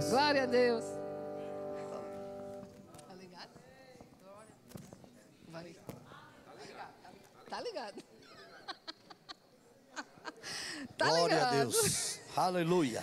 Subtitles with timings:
[0.00, 0.84] Glória a Deus.
[3.08, 3.48] Tá ligado?
[5.48, 5.74] Vai.
[7.48, 8.02] Tá ligado.
[10.98, 11.46] Tá Glória ligado.
[11.46, 12.20] a Deus.
[12.36, 13.02] Aleluia.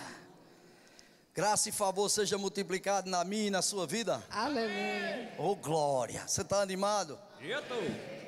[1.34, 4.22] Graça e favor seja multiplicado na minha e na sua vida.
[4.30, 5.34] Aleluia.
[5.36, 6.22] Oh, glória.
[6.28, 7.18] Você está animado?
[7.40, 7.74] Eu tô.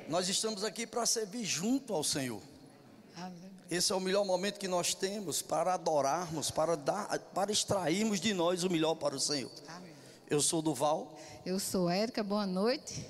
[0.09, 2.41] Nós estamos aqui para servir junto ao Senhor.
[3.15, 3.46] Aleluia.
[3.69, 8.33] Esse é o melhor momento que nós temos para adorarmos, para dar, para extrairmos de
[8.33, 9.51] nós o melhor para o Senhor.
[9.67, 9.91] Amém.
[10.29, 11.19] Eu sou Duval.
[11.45, 13.05] Eu sou Érica, boa noite.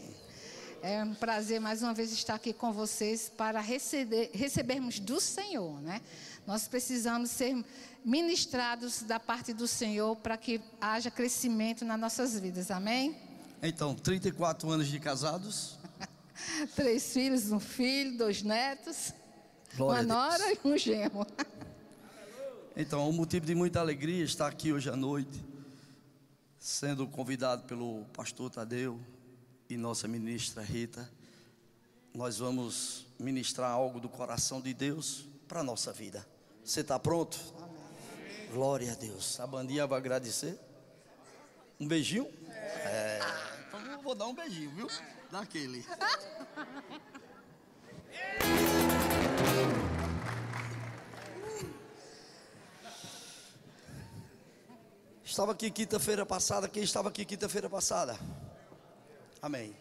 [0.81, 5.79] É um prazer mais uma vez estar aqui com vocês para receber, recebermos do Senhor,
[5.81, 6.01] né?
[6.47, 7.63] Nós precisamos ser
[8.03, 13.15] ministrados da parte do Senhor para que haja crescimento nas nossas vidas, amém?
[13.61, 15.77] Então, 34 anos de casados.
[16.75, 19.13] Três filhos, um filho, dois netos,
[19.77, 21.23] Glória uma nora e um genro.
[22.75, 25.45] Então, é um motivo de muita alegria estar aqui hoje à noite,
[26.57, 28.99] sendo convidado pelo pastor Tadeu
[29.69, 31.07] e nossa ministra Rita.
[32.11, 36.27] Nós vamos ministrar algo do coração de Deus para a nossa vida.
[36.63, 37.37] Você está pronto?
[38.51, 39.39] Glória a Deus.
[39.39, 40.57] A bandinha vai agradecer.
[41.79, 42.27] Um beijinho?
[42.49, 43.19] É.
[43.67, 44.87] Então eu vou dar um beijinho, viu?
[45.29, 45.85] Daquele.
[55.37, 56.67] Estava aqui quinta-feira passada.
[56.67, 58.17] Quem estava aqui quinta-feira passada?
[59.39, 59.75] Amém.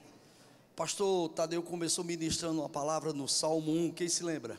[0.76, 3.92] Pastor Tadeu começou ministrando uma palavra no Salmo 1.
[3.92, 4.58] Quem se lembra?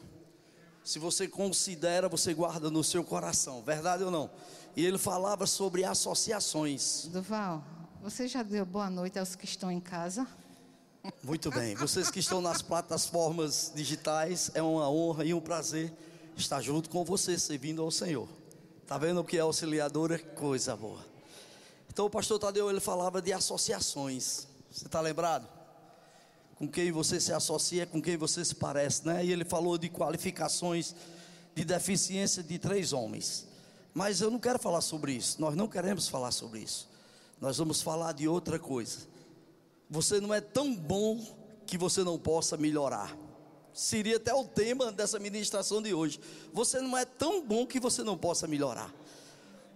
[0.83, 3.61] Se você considera, você guarda no seu coração.
[3.61, 4.27] Verdade ou não?
[4.75, 7.07] E ele falava sobre associações.
[7.11, 7.63] Duval,
[8.01, 10.25] você já deu boa noite aos que estão em casa?
[11.21, 11.75] Muito bem.
[11.75, 15.93] Vocês que estão nas plataformas digitais, é uma honra e um prazer
[16.35, 18.36] estar junto com você, servindo ao Senhor.
[18.87, 20.17] Tá vendo que é auxiliadora?
[20.17, 21.05] Coisa boa.
[21.91, 24.47] Então o pastor Tadeu ele falava de associações.
[24.71, 25.45] Você está lembrado?
[26.55, 29.25] Com quem você se associa, com quem você se parece, né?
[29.25, 30.95] E ele falou de qualificações
[31.53, 33.45] de deficiência de três homens.
[33.93, 35.41] Mas eu não quero falar sobre isso.
[35.41, 36.87] Nós não queremos falar sobre isso.
[37.41, 38.99] Nós vamos falar de outra coisa.
[39.89, 41.21] Você não é tão bom
[41.65, 43.13] que você não possa melhorar.
[43.77, 46.19] Seria até o tema dessa ministração de hoje.
[46.51, 48.91] Você não é tão bom que você não possa melhorar.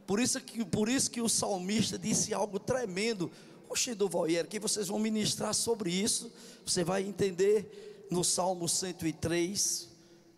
[0.07, 3.31] Por isso que, por isso que o salmista disse algo tremendo.
[3.69, 6.31] Oxe, do Voyer, que vocês vão ministrar sobre isso.
[6.66, 9.88] Você vai entender no Salmo 103.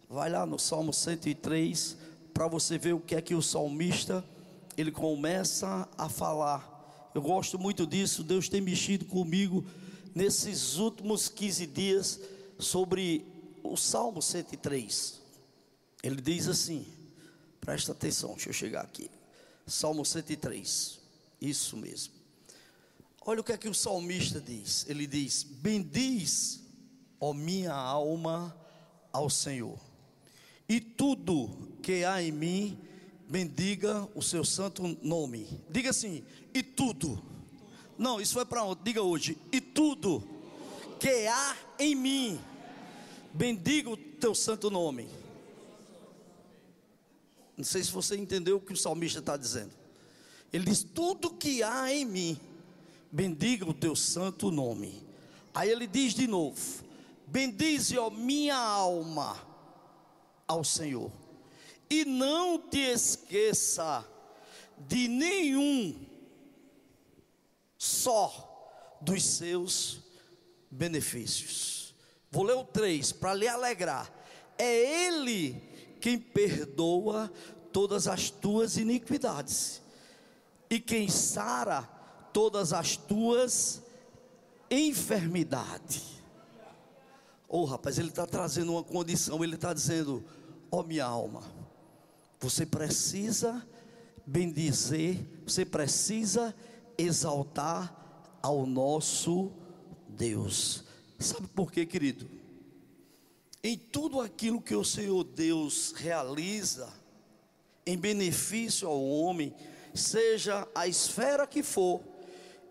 [0.10, 1.96] Vai lá no Salmo 103
[2.34, 4.26] para você ver o que é que o salmista
[4.76, 7.10] ele começa a falar.
[7.16, 8.26] Eu gosto muito disso.
[8.26, 9.64] Deus tem mexido comigo
[10.14, 12.20] nesses últimos 15 dias
[12.60, 13.32] sobre
[13.64, 15.22] o Salmo 103.
[16.04, 16.86] Ele diz assim:
[17.62, 19.10] presta atenção, deixa eu chegar aqui.
[19.66, 21.00] Salmo 103,
[21.40, 22.14] isso mesmo.
[23.26, 24.86] Olha o que é que o salmista diz.
[24.90, 26.62] Ele diz: Bendiz,
[27.20, 28.56] ó minha alma,
[29.14, 29.80] ao Senhor,
[30.68, 31.50] e tudo
[31.82, 32.78] que há em mim,
[33.30, 35.48] bendiga o seu santo nome.
[35.70, 36.24] Diga assim:
[36.54, 37.22] e tudo.
[37.98, 38.84] Não, isso foi para ontem.
[38.84, 40.22] Diga hoje: e tudo
[41.00, 42.40] que há em mim,
[43.34, 45.10] bendiga o teu santo nome.
[47.58, 49.72] Não sei se você entendeu o que o salmista está dizendo.
[50.52, 52.40] Ele diz: tudo que há em mim,
[53.12, 55.04] bendiga o teu santo nome.
[55.54, 56.84] Aí ele diz de novo:
[57.28, 59.38] bendize, ó minha alma,
[60.48, 61.12] ao Senhor,
[61.90, 64.08] e não te esqueça
[64.78, 65.96] de nenhum
[67.78, 70.00] só dos seus
[70.72, 71.83] benefícios.
[72.34, 74.12] Vou ler o 3 para lhe alegrar.
[74.58, 75.62] É Ele
[76.02, 77.32] quem perdoa
[77.72, 79.84] todas as tuas iniquidades
[80.68, 81.84] e quem sara
[82.34, 83.84] todas as tuas
[84.70, 86.24] enfermidades.
[87.48, 89.44] Oh, rapaz, ele está trazendo uma condição.
[89.44, 90.26] Ele está dizendo:
[90.72, 91.44] Ó oh, minha alma,
[92.40, 93.64] você precisa
[94.26, 96.56] bendizer, você precisa
[96.98, 99.52] exaltar ao nosso
[100.10, 100.83] Deus.
[101.24, 102.30] Sabe por quê, querido?
[103.64, 106.92] Em tudo aquilo que o Senhor Deus realiza,
[107.86, 109.56] em benefício ao homem,
[109.94, 112.02] seja a esfera que for,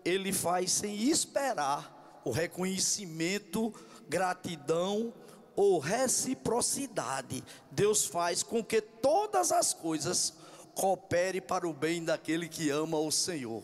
[0.05, 3.73] Ele faz sem esperar o reconhecimento,
[4.07, 5.11] gratidão
[5.55, 7.43] ou reciprocidade.
[7.71, 10.31] Deus faz com que todas as coisas
[10.75, 13.63] coopere para o bem daquele que ama o Senhor.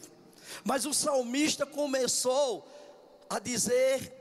[0.64, 2.68] Mas o salmista começou
[3.30, 4.19] a dizer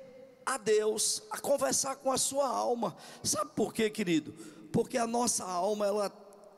[0.49, 2.97] a Deus, a conversar com a sua alma.
[3.23, 4.33] Sabe por quê, querido?
[4.73, 6.09] Porque a nossa alma ela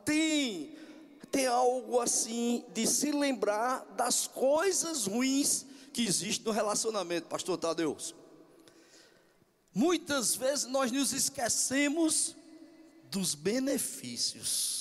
[0.04, 0.78] tem
[1.28, 8.14] tem algo assim de se lembrar das coisas ruins que existem no relacionamento, pastor Tadeus.
[9.72, 12.37] Muitas vezes nós nos esquecemos
[13.10, 14.79] dos benefícios.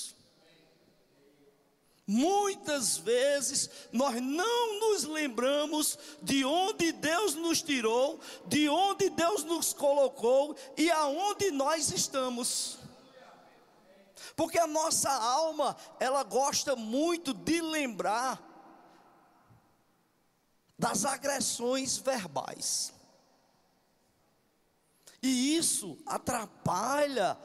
[2.12, 9.72] Muitas vezes nós não nos lembramos de onde Deus nos tirou, de onde Deus nos
[9.72, 12.80] colocou e aonde nós estamos.
[14.34, 18.42] Porque a nossa alma, ela gosta muito de lembrar
[20.76, 22.92] das agressões verbais.
[25.22, 27.38] E isso atrapalha,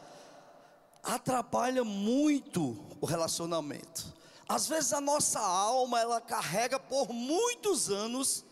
[1.03, 4.14] atrapalha muito o relacionamento.
[4.47, 8.45] Às vezes a nossa alma, ela carrega por muitos anos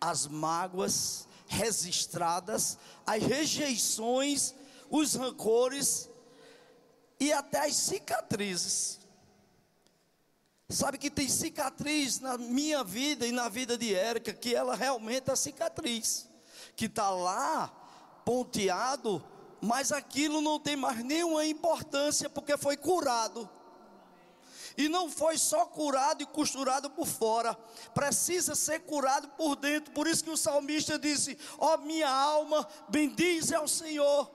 [0.00, 4.54] as mágoas registradas, as rejeições,
[4.90, 6.08] os rancores
[7.20, 9.00] e até as cicatrizes.
[10.68, 15.30] Sabe que tem cicatriz na minha vida e na vida de Érica, que ela realmente
[15.30, 16.28] é cicatriz,
[16.74, 17.68] que está lá
[18.24, 19.24] ponteado,
[19.60, 23.48] mas aquilo não tem mais nenhuma importância porque foi curado.
[24.76, 27.54] E não foi só curado e costurado por fora,
[27.94, 29.92] precisa ser curado por dentro.
[29.92, 34.30] Por isso que o salmista disse: Ó oh, minha alma, bendize ao Senhor.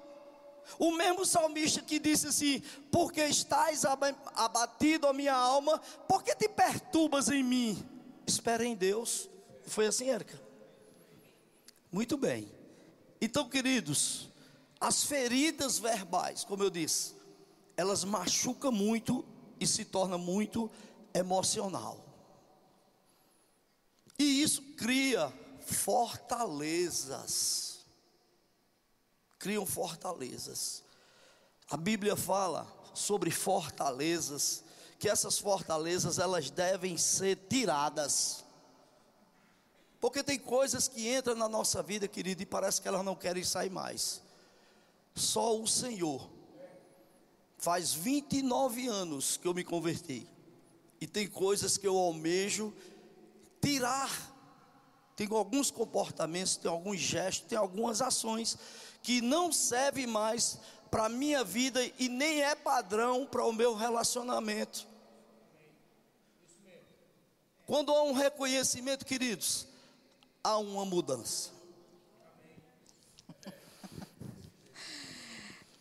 [0.80, 2.62] O mesmo salmista que disse assim:
[2.92, 7.84] Porque estás abatido, a minha alma, porque te perturbas em mim?
[8.26, 9.30] Espera em Deus.
[9.68, 10.42] Foi assim, Érica?
[11.92, 12.52] Muito bem.
[13.20, 14.30] Então, queridos,
[14.80, 17.14] as feridas verbais, como eu disse,
[17.78, 19.24] elas machucam muito
[19.62, 20.70] e se torna muito
[21.14, 22.04] emocional.
[24.20, 25.32] E isso cria
[25.62, 27.72] fortalezas
[29.42, 30.84] criam fortalezas.
[31.70, 34.64] A Bíblia fala sobre fortalezas,
[35.00, 38.46] que essas fortalezas elas devem ser tiradas.
[40.00, 43.44] Porque tem coisas que entram na nossa vida, querido, e parece que elas não querem
[43.44, 44.22] sair mais.
[45.16, 46.30] Só o Senhor.
[47.62, 50.28] Faz 29 anos que eu me converti.
[51.00, 52.74] E tem coisas que eu almejo
[53.62, 54.10] tirar.
[55.16, 58.58] Tem alguns comportamentos, tem alguns gestos, tem algumas ações
[59.04, 60.58] que não serve mais
[60.90, 64.88] para a minha vida e nem é padrão para o meu relacionamento.
[67.68, 69.68] Quando há um reconhecimento, queridos,
[70.44, 71.52] há uma mudança.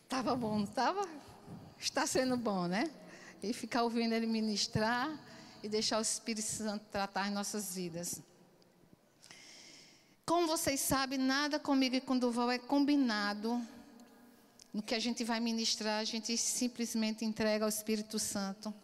[0.05, 1.30] Estava bom, não estava?
[1.81, 2.91] Está sendo bom, né?
[3.43, 5.19] E ficar ouvindo ele ministrar
[5.63, 8.21] e deixar o Espírito Santo tratar as nossas vidas.
[10.27, 13.59] Como vocês sabem, nada comigo e com Duval é combinado.
[14.75, 18.75] No que a gente vai ministrar, a gente simplesmente entrega ao Espírito Santo.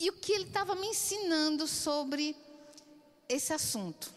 [0.00, 2.34] E o que ele estava me ensinando sobre
[3.28, 4.13] esse assunto?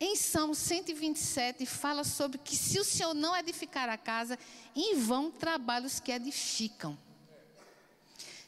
[0.00, 4.38] Em Salmo 127 fala sobre que se o Senhor não edificar a casa,
[4.74, 6.96] em vão trabalhos que edificam.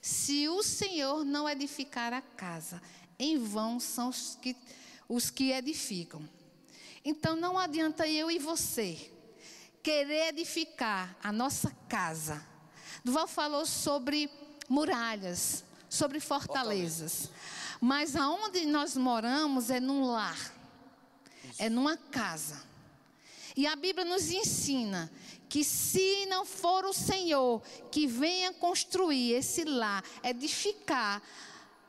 [0.00, 2.80] Se o Senhor não edificar a casa,
[3.18, 4.56] em vão são os que
[5.08, 6.22] os que edificam.
[7.04, 9.10] Então não adianta eu e você
[9.82, 12.46] querer edificar a nossa casa.
[13.04, 14.30] Duval falou sobre
[14.68, 17.28] muralhas, sobre fortalezas.
[17.80, 20.38] Mas aonde nós moramos é num lar,
[21.60, 22.62] é numa casa.
[23.54, 25.12] E a Bíblia nos ensina
[25.46, 27.60] que se não for o Senhor
[27.92, 31.22] que venha construir esse lar, edificar,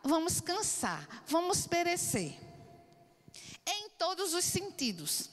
[0.04, 2.38] vamos cansar, vamos perecer
[3.66, 5.30] em todos os sentidos.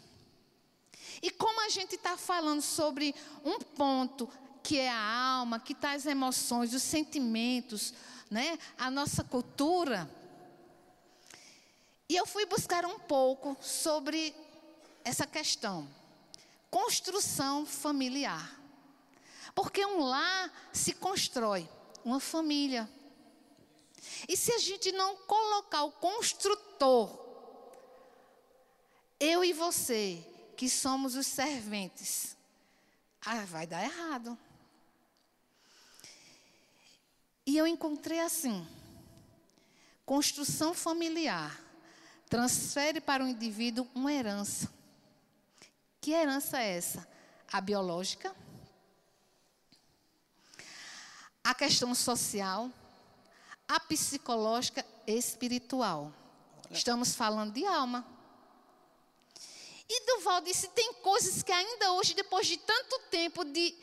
[1.20, 3.12] E como a gente está falando sobre
[3.44, 4.28] um ponto
[4.62, 7.92] que é a alma, que está as emoções, os sentimentos,
[8.30, 10.08] né, a nossa cultura,
[12.08, 14.34] e eu fui buscar um pouco sobre
[15.04, 15.88] essa questão,
[16.70, 18.56] construção familiar.
[19.54, 21.68] Porque um lar se constrói,
[22.04, 22.88] uma família.
[24.26, 27.28] E se a gente não colocar o construtor
[29.20, 30.24] eu e você,
[30.56, 32.36] que somos os serventes,
[33.20, 34.38] ah, vai dar errado.
[37.44, 38.66] E eu encontrei assim:
[40.06, 41.67] construção familiar
[42.28, 44.70] transfere para o indivíduo uma herança.
[46.00, 47.08] Que herança é essa?
[47.50, 48.34] A biológica,
[51.42, 52.70] a questão social,
[53.66, 56.12] a psicológica e espiritual.
[56.70, 58.06] Estamos falando de alma.
[59.88, 63.74] E Duval disse: tem coisas que ainda hoje, depois de tanto tempo de,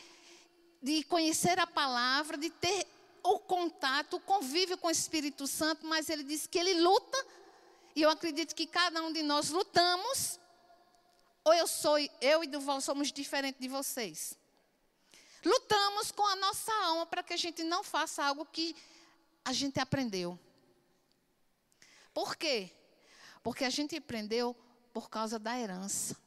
[0.82, 2.86] de conhecer a palavra, de ter
[3.24, 7.26] o contato, o convívio com o Espírito Santo, mas ele diz que ele luta,
[7.96, 10.40] e eu acredito que cada um de nós lutamos,
[11.44, 14.38] ou eu sou, eu e Duval somos diferentes de vocês.
[15.44, 18.76] Lutamos com a nossa alma para que a gente não faça algo que
[19.46, 20.38] a gente aprendeu.
[22.14, 22.72] Por quê?
[23.44, 24.56] Porque a gente aprendeu
[24.92, 26.18] por causa da herança.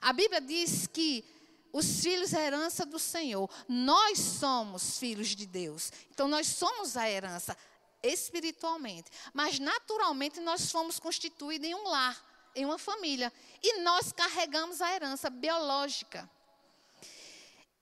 [0.00, 1.24] A Bíblia diz que
[1.72, 3.48] os filhos é herança do Senhor.
[3.68, 5.90] Nós somos filhos de Deus.
[6.10, 7.56] Então nós somos a herança
[8.02, 9.10] espiritualmente.
[9.32, 13.32] Mas naturalmente nós fomos constituídos em um lar, em uma família.
[13.62, 16.28] E nós carregamos a herança biológica.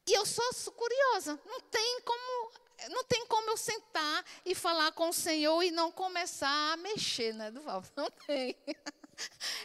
[0.06, 2.52] E eu sou curiosa, não tem como,
[2.90, 7.34] não tem como eu sentar e falar com o Senhor e não começar a mexer,
[7.34, 7.84] né, Duval?
[7.96, 8.56] Não tem.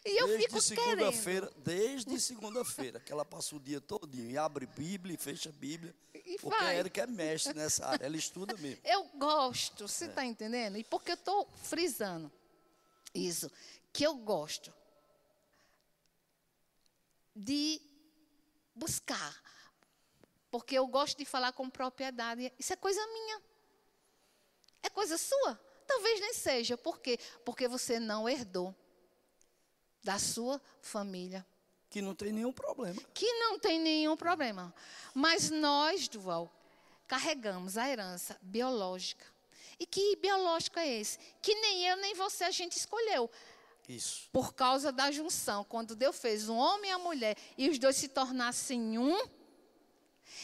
[0.03, 4.65] E eu desde fico segunda-feira, desde segunda-feira, que ela passa o dia todinho e abre
[4.65, 5.95] Bíblia e fecha Bíblia.
[6.33, 6.75] E porque vai.
[6.75, 8.81] a Erika é mestre nessa área, ela estuda mesmo.
[8.83, 10.77] Eu gosto, você está entendendo?
[10.77, 12.31] E porque eu estou frisando
[13.13, 13.51] isso,
[13.91, 14.73] que eu gosto
[17.35, 17.79] de
[18.73, 19.41] buscar.
[20.49, 22.51] Porque eu gosto de falar com propriedade.
[22.57, 23.41] Isso é coisa minha.
[24.81, 25.59] É coisa sua?
[25.85, 26.77] Talvez nem seja.
[26.77, 27.19] Por quê?
[27.45, 28.75] Porque você não herdou
[30.03, 31.45] da sua família.
[31.93, 32.99] Que não tem nenhum problema.
[33.13, 34.73] Que não tem nenhum problema.
[35.13, 36.51] Mas nós, Duval,
[37.07, 39.23] carregamos a herança biológica.
[39.79, 41.19] E que biológico é esse?
[41.39, 43.29] Que nem eu nem você a gente escolheu.
[43.87, 44.27] Isso.
[44.31, 45.63] Por causa da junção.
[45.63, 49.29] Quando Deus fez um homem e a mulher e os dois se tornassem um.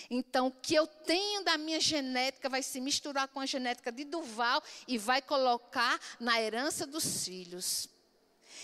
[0.07, 4.03] Então, o que eu tenho da minha genética vai se misturar com a genética de
[4.03, 7.89] Duval e vai colocar na herança dos filhos.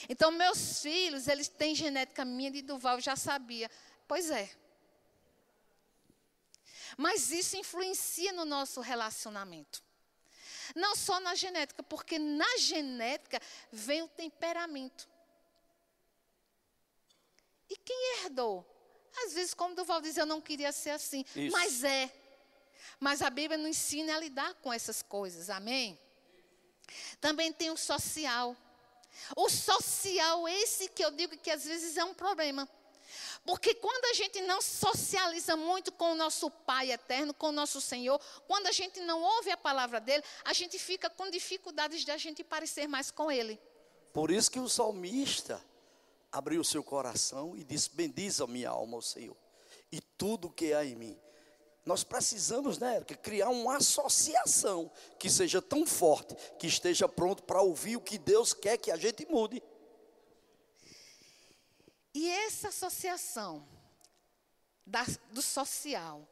[0.09, 3.69] Então, meus filhos, eles têm genética minha de Duval, eu já sabia.
[4.07, 4.49] Pois é.
[6.97, 9.83] Mas isso influencia no nosso relacionamento.
[10.75, 13.39] Não só na genética, porque na genética
[13.71, 15.07] vem o temperamento.
[17.69, 18.65] E quem herdou?
[19.25, 21.25] Às vezes, como Duval diz, eu não queria ser assim.
[21.35, 21.51] Isso.
[21.51, 22.11] Mas é.
[22.99, 25.99] Mas a Bíblia nos ensina a lidar com essas coisas, amém?
[27.19, 28.55] Também tem o social.
[29.35, 32.67] O social, esse que eu digo que às vezes é um problema.
[33.45, 37.79] Porque quando a gente não socializa muito com o nosso Pai eterno, com o nosso
[37.79, 42.11] Senhor, quando a gente não ouve a palavra dele, a gente fica com dificuldades de
[42.11, 43.59] a gente parecer mais com ele.
[44.11, 45.61] Por isso que o salmista
[46.31, 49.37] abriu o seu coração e disse: Bendiza minha alma ao Senhor
[49.91, 51.17] e tudo que há em mim.
[51.85, 57.95] Nós precisamos, né, criar uma associação que seja tão forte, que esteja pronto para ouvir
[57.95, 59.61] o que Deus quer que a gente mude.
[62.13, 63.67] E essa associação
[64.85, 66.27] da- do social,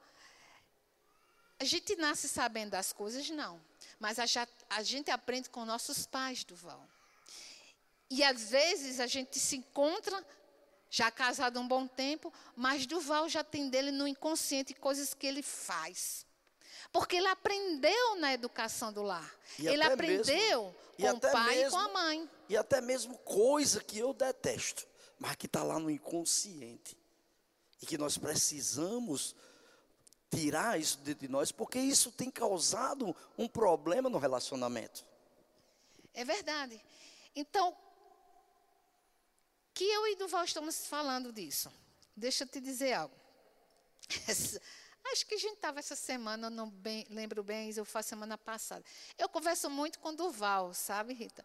[1.60, 3.30] a gente nasce sabendo das coisas?
[3.30, 3.62] Não.
[4.00, 4.26] Mas a,
[4.70, 6.84] a gente aprende com nossos pais, Duval.
[8.10, 10.26] E às vezes a gente se encontra,
[10.96, 15.26] já casado há um bom tempo, mas Duval já tem dele no inconsciente coisas que
[15.26, 16.24] ele faz.
[16.92, 19.34] Porque ele aprendeu na educação do lar.
[19.58, 22.30] E ele aprendeu mesmo- com o pai e com mesmo- a mãe.
[22.48, 24.86] E até mesmo coisa que eu detesto,
[25.18, 26.96] mas que está lá no inconsciente.
[27.82, 29.36] E que nós precisamos
[30.30, 35.04] tirar isso de de nós, porque isso tem causado um problema no relacionamento.
[36.14, 36.80] É verdade.
[37.36, 37.76] Então,
[39.74, 41.72] que eu e Duval estamos falando disso.
[42.16, 43.16] Deixa eu te dizer algo.
[45.12, 48.86] Acho que a gente estava essa semana, não bem, lembro bem, eu faço semana passada.
[49.18, 51.44] Eu converso muito com Duval, sabe, Rita?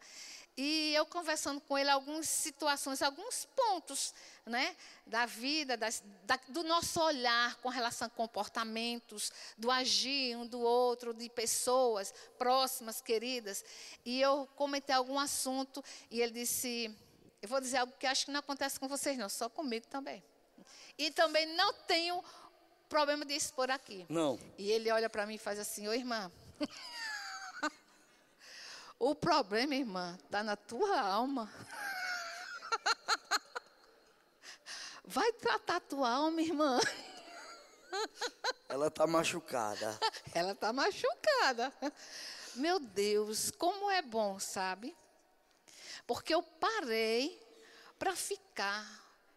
[0.56, 4.14] E eu conversando com ele algumas situações, alguns pontos,
[4.46, 10.46] né, da vida, das- da- do nosso olhar com relação a comportamentos, do agir um
[10.46, 13.64] do outro, de pessoas próximas, queridas.
[14.04, 16.96] E eu comentei algum assunto e ele disse:
[17.40, 20.22] Eu vou dizer algo que acho que não acontece com vocês, não, só comigo também.
[20.96, 22.22] E também não tenho
[22.88, 24.04] problema de expor aqui.
[24.08, 24.38] Não.
[24.56, 26.32] E ele olha para mim e faz assim: Ô irmã,
[28.98, 31.50] o problema, irmã, está na tua alma.
[35.04, 36.80] Vai tratar a tua alma, irmã.
[38.68, 39.98] Ela está machucada.
[40.34, 41.72] Ela está machucada.
[42.56, 44.94] Meu Deus, como é bom, sabe?
[46.08, 47.38] Porque eu parei
[47.98, 48.82] para ficar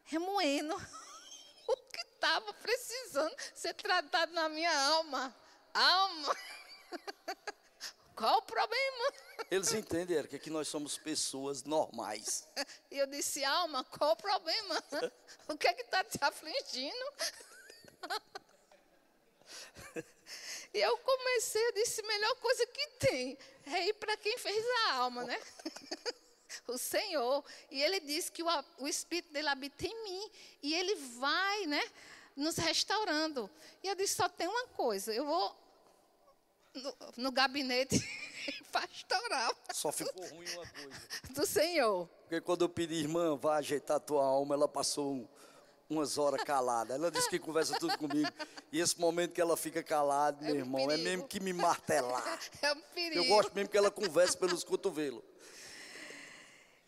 [0.06, 0.74] remoendo
[1.68, 5.36] o que estava precisando ser tratado na minha alma.
[5.74, 6.38] Alma.
[8.16, 9.14] Qual o problema?
[9.50, 12.48] Eles entendem, Érica, que nós somos pessoas normais.
[12.90, 14.84] E eu disse, alma, qual o problema?
[15.48, 17.06] O que é que está te afligindo?
[20.74, 24.94] E eu comecei, eu disse, melhor coisa que tem é ir para quem fez a
[24.96, 25.42] alma, né?
[26.68, 27.44] O Senhor.
[27.70, 28.48] E ele disse que o,
[28.80, 30.32] o Espírito dele habita em mim.
[30.62, 31.82] E ele vai, né?
[32.36, 33.50] Nos restaurando.
[33.84, 35.62] E eu disse, só tem uma coisa, eu vou
[36.74, 38.00] no, no gabinete
[38.72, 39.54] pastoral.
[39.74, 41.02] Só ficou ruim uma coisa.
[41.32, 42.08] Do Senhor.
[42.24, 45.28] Porque quando eu pedi, irmã, vá ajeitar a tua alma, ela passou um,
[45.90, 46.94] umas horas calada.
[46.94, 48.30] Ela disse que conversa tudo comigo.
[48.72, 51.04] E esse momento que ela fica calada, meu um irmão, é perigo.
[51.04, 52.40] mesmo que me martelar.
[52.62, 53.24] É um perigo.
[53.24, 55.24] Eu gosto mesmo que ela converse pelos cotovelos.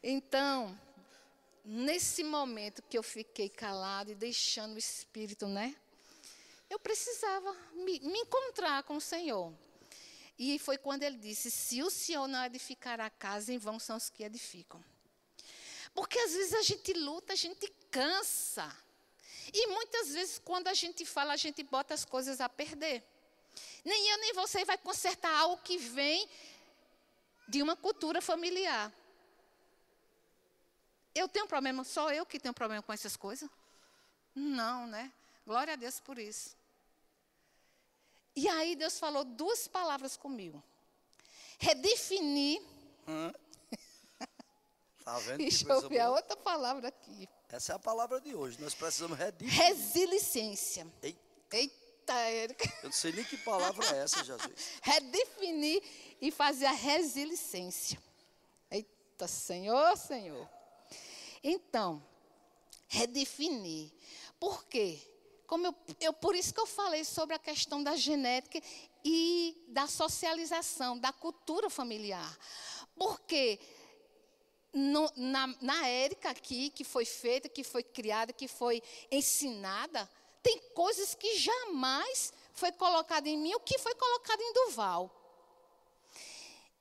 [0.06, 0.78] Então,
[1.64, 5.74] nesse momento que eu fiquei calada e deixando o Espírito, né?
[6.70, 9.54] Eu precisava me, me encontrar com o Senhor.
[10.38, 13.96] E foi quando ele disse: Se o Senhor não edificar a casa, em vão são
[13.96, 14.84] os que edificam.
[15.94, 18.76] Porque às vezes a gente luta, a gente cansa.
[19.54, 23.04] E muitas vezes, quando a gente fala, a gente bota as coisas a perder.
[23.86, 26.28] Nem eu, nem você vai consertar algo que vem
[27.48, 28.92] de uma cultura familiar.
[31.14, 33.50] Eu tenho problema, só eu que tenho problema com essas coisas?
[34.34, 35.12] Não, né?
[35.46, 36.56] Glória a Deus por isso.
[38.36, 40.62] E aí Deus falou duas palavras comigo.
[41.60, 42.62] Redefinir.
[45.04, 47.28] Tá vendo que Deixa eu ver a outra palavra aqui.
[47.50, 48.58] Essa é a palavra de hoje.
[48.62, 49.54] Nós precisamos redefinir.
[49.54, 50.88] Resiliência.
[51.02, 51.20] Ei,
[51.52, 52.66] Eita, Érica.
[52.82, 54.54] Eu não sei nem que palavra é essa, Jesus.
[54.82, 55.84] Redefinir
[56.22, 58.02] e fazer a resiliência.
[58.72, 60.50] Eita, Senhor, Senhor.
[61.44, 62.04] Então,
[62.88, 63.92] redefinir.
[64.40, 65.00] Por quê?
[65.46, 68.62] Como eu, eu, por isso que eu falei sobre a questão da genética
[69.04, 72.38] e da socialização, da cultura familiar.
[72.96, 73.60] Porque
[74.74, 78.82] no, na, na Érica aqui, que foi feita, que foi criada, que foi
[79.12, 80.10] ensinada,
[80.42, 85.23] tem coisas que jamais foi colocado em mim, o que foi colocado em Duval.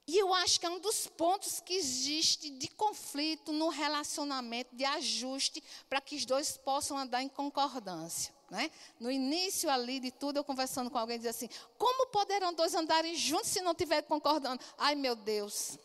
[0.06, 4.84] E eu acho que é um dos pontos que existe de conflito no relacionamento, de
[4.84, 8.34] ajuste, para que os dois possam andar em concordância.
[8.50, 8.70] Né?
[8.98, 13.14] No início ali de tudo, eu conversando com alguém, dizia assim: como poderão dois andarem
[13.14, 14.62] juntos se não estiverem concordando?
[14.76, 15.78] Ai, meu Deus.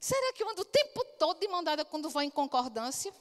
[0.00, 3.12] Será que eu ando o tempo todo de mão dada quando vou em concordância?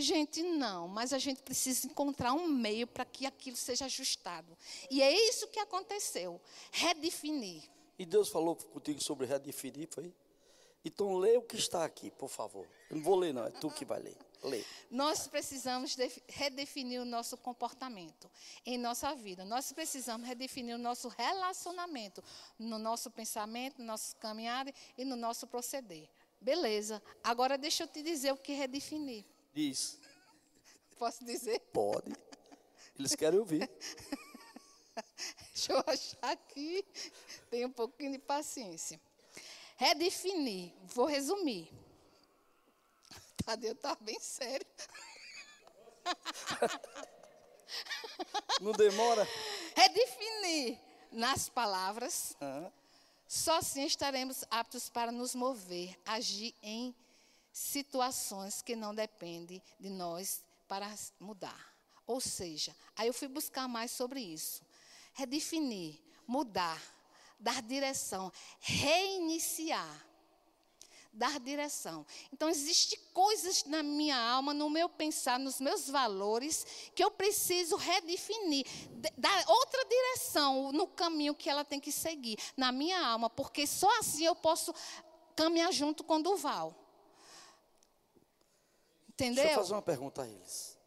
[0.00, 4.56] Gente, não, mas a gente precisa encontrar um meio para que aquilo seja ajustado.
[4.88, 6.40] E é isso que aconteceu.
[6.70, 7.64] Redefinir.
[7.98, 10.14] E Deus falou contigo sobre redefinir, foi?
[10.84, 12.64] Então lê o que está aqui, por favor.
[12.88, 14.16] Eu não vou ler, não, é tu que vai ler.
[14.44, 14.64] Lê.
[14.88, 18.30] Nós precisamos de- redefinir o nosso comportamento
[18.64, 19.44] em nossa vida.
[19.44, 22.22] Nós precisamos redefinir o nosso relacionamento
[22.56, 26.08] no nosso pensamento, no nosso caminhada e no nosso proceder.
[26.40, 27.02] Beleza.
[27.24, 29.24] Agora deixa eu te dizer o que redefinir.
[29.58, 29.98] Diz.
[31.00, 31.58] Posso dizer?
[31.72, 32.14] Pode.
[32.96, 33.66] Eles querem ouvir.
[35.52, 36.84] Deixa eu achar aqui.
[37.50, 39.00] Tenha um pouquinho de paciência.
[39.76, 40.72] Redefinir.
[40.84, 41.68] Vou resumir.
[43.44, 44.64] Tadeu está bem sério.
[48.62, 49.26] Não demora?
[49.74, 50.78] Redefinir
[51.10, 52.36] nas palavras.
[52.40, 52.72] Hã?
[53.26, 56.94] Só assim estaremos aptos para nos mover, agir em
[57.58, 61.74] situações que não dependem de nós para mudar.
[62.06, 64.62] Ou seja, aí eu fui buscar mais sobre isso.
[65.12, 66.80] Redefinir, mudar,
[67.38, 70.06] dar direção, reiniciar.
[71.12, 72.06] Dar direção.
[72.32, 77.74] Então, existem coisas na minha alma, no meu pensar, nos meus valores, que eu preciso
[77.76, 83.28] redefinir, de- dar outra direção no caminho que ela tem que seguir, na minha alma,
[83.28, 84.72] porque só assim eu posso
[85.34, 86.87] caminhar junto com Duval.
[89.18, 89.42] Entendeu?
[89.42, 90.78] Deixa eu fazer uma pergunta a eles.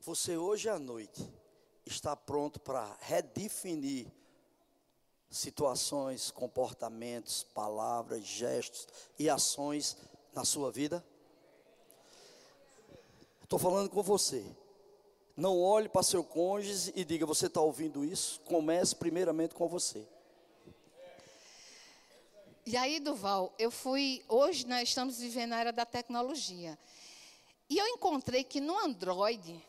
[0.00, 1.22] Você hoje à noite
[1.84, 4.06] está pronto para redefinir
[5.28, 8.88] situações, comportamentos, palavras, gestos
[9.18, 9.98] e ações
[10.32, 11.04] na sua vida?
[13.42, 14.42] Estou falando com você.
[15.36, 18.40] Não olhe para seu cônjuge e diga: Você está ouvindo isso?
[18.46, 20.08] Comece primeiramente com você.
[22.64, 24.24] E aí, Duval, eu fui.
[24.26, 26.78] Hoje nós estamos vivendo na era da tecnologia.
[27.72, 29.64] E eu encontrei que no Android,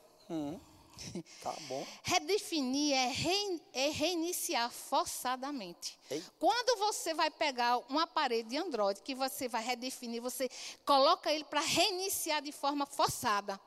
[1.42, 1.88] Tá bom?
[2.04, 5.98] redefinir é, rein- é reiniciar forçadamente.
[6.12, 6.22] Ei.
[6.38, 10.50] Quando você vai pegar um aparelho de Android, que você vai redefinir, você
[10.86, 13.58] coloca ele para reiniciar de forma forçada.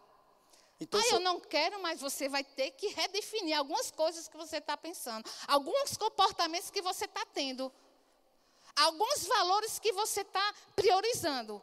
[0.78, 4.58] Então, ah, eu não quero, mas você vai ter que redefinir algumas coisas que você
[4.58, 7.72] está pensando, alguns comportamentos que você está tendo,
[8.76, 11.62] alguns valores que você está priorizando.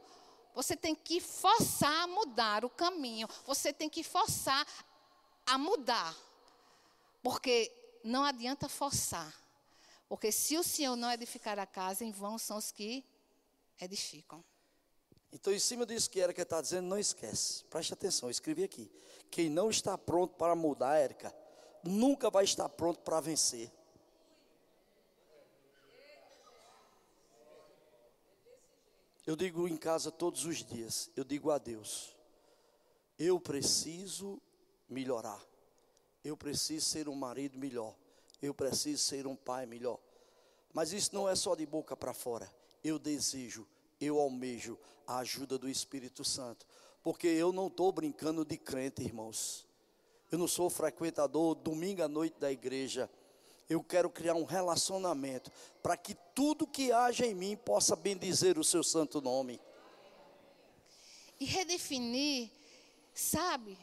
[0.54, 4.68] Você tem que forçar a mudar o caminho, você tem que forçar
[5.46, 6.16] a mudar.
[7.22, 7.72] Porque
[8.04, 9.34] não adianta forçar.
[10.08, 13.04] Porque se o Senhor não edificar a casa, em vão são os que
[13.82, 14.44] edificam.
[15.32, 17.63] Então, em cima disso que Érica está dizendo, não esquece.
[17.66, 18.92] Preste atenção, eu escrevi aqui.
[19.32, 21.36] Quem não está pronto para mudar, Érica,
[21.84, 23.72] nunca vai estar pronto para vencer.
[29.26, 32.14] Eu digo em casa todos os dias, eu digo a Deus,
[33.18, 34.42] eu preciso
[34.90, 35.42] melhorar.
[36.24, 37.94] Eu preciso ser um marido melhor.
[38.42, 40.00] Eu preciso ser um pai melhor.
[40.74, 42.50] Mas isso não é só de boca para fora.
[42.84, 43.68] Eu desejo,
[44.00, 46.66] eu almejo a ajuda do Espírito Santo.
[47.02, 49.68] Porque eu não estou brincando de crente, irmãos.
[50.32, 53.10] Eu não sou frequentador domingo à noite da igreja.
[53.74, 58.64] Eu quero criar um relacionamento para que tudo que haja em mim possa bendizer o
[58.64, 59.60] seu santo nome.
[61.40, 62.52] E redefinir,
[63.16, 63.76] sabe?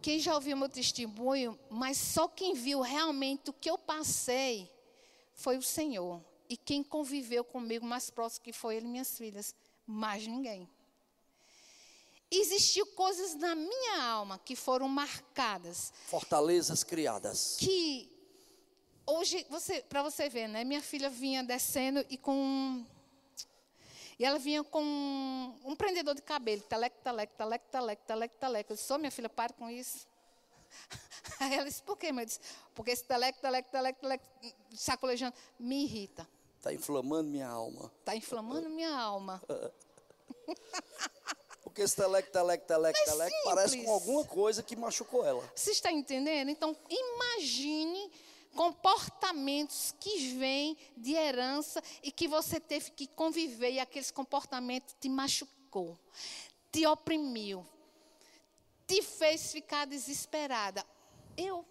[0.00, 4.70] Quem já ouviu meu testemunho, mas só quem viu realmente o que eu passei
[5.34, 6.24] foi o Senhor.
[6.48, 9.54] E quem conviveu comigo mais próximo que foi ele minhas filhas,
[9.86, 10.66] mais ninguém.
[12.30, 15.92] Existiu coisas na minha alma que foram marcadas.
[16.06, 17.56] Fortalezas criadas.
[17.60, 18.15] Que
[19.06, 20.64] hoje, você, para você ver, né?
[20.64, 22.84] Minha filha vinha descendo e com.
[24.18, 24.82] E ela vinha com
[25.64, 28.70] um prendedor de cabelo, talec, talec, talec, talec, talec, talec.
[28.70, 30.06] Eu disse, oh, minha filha, para com isso.
[31.38, 32.22] Aí ela disse, por quê, mãe?
[32.22, 32.40] Eu disse,
[32.74, 34.24] porque esse talec, talec, talec, talec,
[34.74, 36.26] sacolejando, me irrita.
[36.56, 37.92] Está inflamando minha alma.
[38.00, 39.40] Está inflamando minha alma.
[41.62, 45.46] Porque esse telec, telec, telec, telec parece com alguma coisa que machucou ela.
[45.54, 46.48] Você está entendendo?
[46.48, 48.10] Então, imagine
[48.56, 55.08] comportamentos que vêm de herança e que você teve que conviver e aqueles comportamentos te
[55.08, 55.96] machucou,
[56.72, 57.64] te oprimiu,
[58.86, 60.84] te fez ficar desesperada.
[61.36, 61.64] Eu.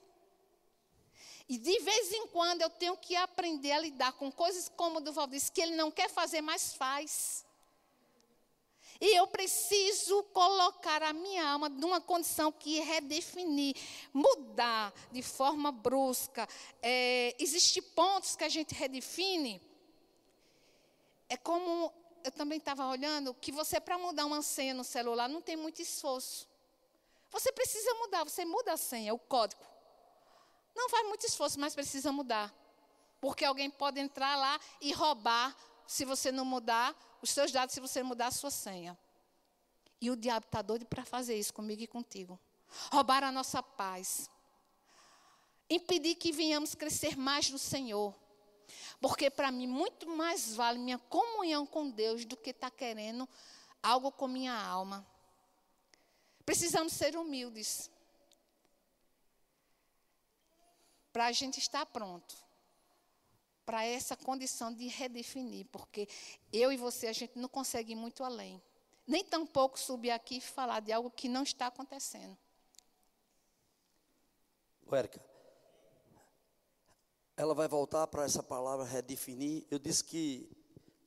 [1.50, 5.02] E de vez em quando eu tenho que aprender a lidar com coisas como o
[5.02, 7.45] Duval disse, que ele não quer fazer, mas faz.
[9.00, 13.76] E eu preciso colocar a minha alma numa condição que redefinir,
[14.14, 16.48] mudar de forma brusca.
[16.82, 19.62] É, Existem pontos que a gente redefine.
[21.28, 25.42] É como eu também estava olhando, que você, para mudar uma senha no celular, não
[25.42, 26.48] tem muito esforço.
[27.30, 29.64] Você precisa mudar, você muda a senha, o código.
[30.76, 32.54] Não faz muito esforço, mas precisa mudar.
[33.22, 35.56] Porque alguém pode entrar lá e roubar
[35.88, 36.96] se você não mudar
[37.26, 38.96] os seus dados se você mudar a sua senha.
[40.00, 42.40] E o diabo está doido para fazer isso comigo e contigo.
[42.92, 44.30] Roubar a nossa paz.
[45.68, 48.14] Impedir que venhamos crescer mais no Senhor.
[49.02, 53.28] Porque para mim muito mais vale minha comunhão com Deus do que estar tá querendo
[53.82, 55.06] algo com minha alma.
[56.46, 57.90] Precisamos ser humildes.
[61.12, 62.45] Para a gente estar pronto
[63.66, 66.08] para essa condição de redefinir, porque
[66.54, 68.62] eu e você a gente não consegue ir muito além.
[69.08, 72.38] Nem tampouco subir aqui e falar de algo que não está acontecendo.
[74.92, 75.20] Érica,
[77.36, 79.66] ela vai voltar para essa palavra redefinir.
[79.70, 80.50] Eu disse que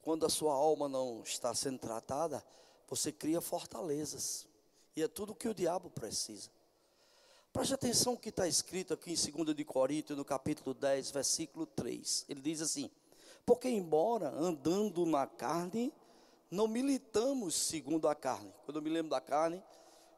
[0.03, 2.45] quando a sua alma não está sendo tratada,
[2.89, 4.47] você cria fortalezas.
[4.97, 6.51] E é tudo que o diabo precisa.
[7.53, 11.67] Preste atenção o que está escrito aqui em 2 de Coríntios, no capítulo 10, versículo
[11.67, 12.27] 3.
[12.29, 12.91] Ele diz assim:
[13.45, 15.93] Porque embora andando na carne,
[16.51, 18.53] não militamos segundo a carne.
[18.65, 19.63] Quando eu me lembro da carne,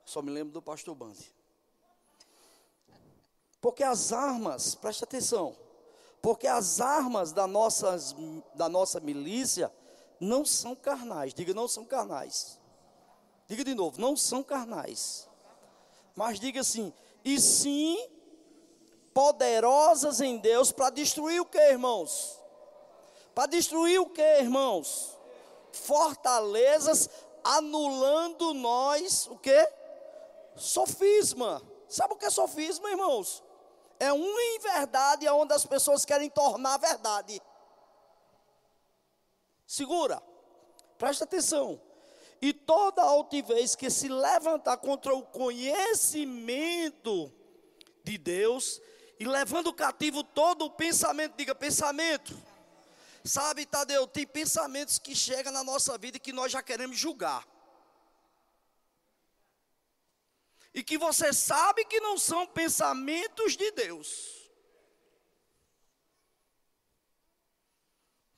[0.05, 1.33] só me lembro do pastor Bande.
[3.61, 5.55] Porque as armas, preste atenção,
[6.23, 8.15] porque as armas da, nossas,
[8.55, 9.73] da nossa milícia
[10.19, 11.33] não são carnais.
[11.33, 12.59] Diga, não são carnais.
[13.47, 15.29] Diga de novo, não são carnais.
[16.15, 16.93] Mas diga assim,
[17.25, 17.99] e sim
[19.13, 22.39] poderosas em Deus para destruir o que, irmãos?
[23.35, 25.17] Para destruir o que, irmãos?
[25.73, 27.09] Fortalezas
[27.45, 29.73] anulando nós o que?
[30.57, 31.63] Sofisma.
[31.89, 33.43] Sabe o que é sofisma, irmãos?
[33.99, 37.41] É uma inverdade onde as pessoas querem tornar verdade.
[39.67, 40.23] Segura.
[40.99, 41.81] Presta atenção
[42.41, 47.31] e toda altivez que se levantar contra o conhecimento
[48.03, 48.81] de Deus,
[49.19, 52.35] e levando cativo todo o pensamento, diga pensamento.
[53.23, 57.47] Sabe, Tadeu, tem pensamentos que chegam na nossa vida que nós já queremos julgar.
[60.73, 64.51] E que você sabe que não são pensamentos de Deus.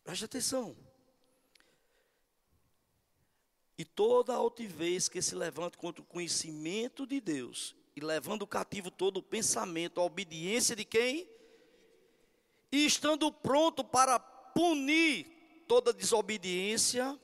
[0.02, 0.76] Preste atenção
[3.76, 9.18] e toda altivez que se levanta contra o conhecimento de Deus, e levando cativo todo
[9.18, 11.28] o pensamento, a obediência de quem?
[12.72, 15.26] e estando pronto para punir
[15.68, 17.18] toda desobediência,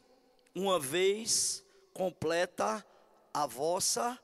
[0.54, 2.86] uma vez completa
[3.32, 4.18] a vossa.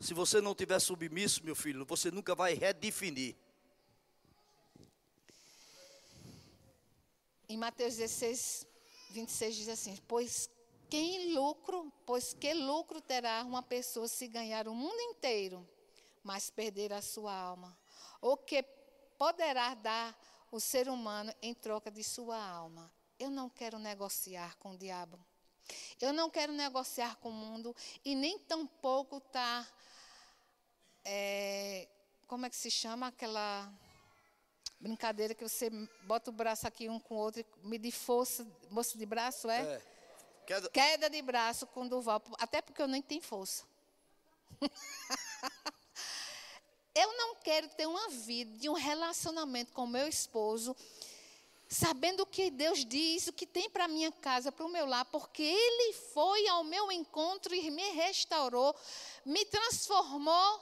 [0.00, 3.36] Se você não tiver submisso, meu filho, você nunca vai redefinir.
[7.46, 8.66] Em Mateus 16,
[9.10, 10.48] 26 diz assim: Pois
[10.88, 15.68] quem lucro, pois que lucro terá uma pessoa se ganhar o mundo inteiro,
[16.22, 17.76] mas perder a sua alma?
[18.20, 18.62] Ou que
[19.18, 20.16] poderá dar
[20.50, 22.92] o ser humano em troca de sua alma?
[23.18, 25.18] Eu não quero negociar com o diabo.
[26.00, 29.64] Eu não quero negociar com o mundo e nem tampouco estar.
[29.64, 29.72] Tá,
[31.04, 31.88] é,
[32.26, 33.72] como é que se chama aquela
[34.80, 35.70] brincadeira que você
[36.02, 39.62] bota o braço aqui um com o outro e mede força, moça de braço, é?
[39.62, 39.93] é.
[40.46, 40.70] Queda.
[40.70, 43.64] Queda de braço com Duval, até porque eu nem tenho força.
[46.94, 50.76] eu não quero ter uma vida de um relacionamento com meu esposo
[51.74, 55.04] sabendo o que Deus diz, o que tem para minha casa, para o meu lar,
[55.06, 58.74] porque Ele foi ao meu encontro e me restaurou,
[59.24, 60.60] me transformou,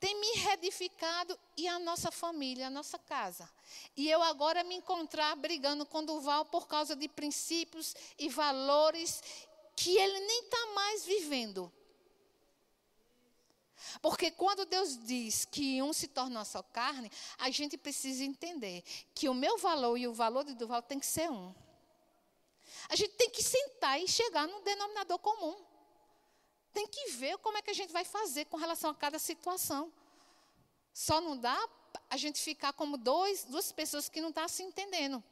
[0.00, 3.48] tem me reedificado e a nossa família, a nossa casa.
[3.96, 9.22] E eu agora me encontrar brigando com Duval por causa de princípios e valores
[9.74, 11.72] que ele nem está mais vivendo.
[14.02, 18.82] Porque quando Deus diz que um se torna só carne, a gente precisa entender
[19.14, 21.54] que o meu valor e o valor de Duval tem que ser um.
[22.88, 25.67] A gente tem que sentar e chegar no denominador comum.
[26.72, 29.92] Tem que ver como é que a gente vai fazer com relação a cada situação.
[30.92, 31.58] Só não dá
[32.10, 35.22] a gente ficar como dois, duas pessoas que não estão tá se entendendo.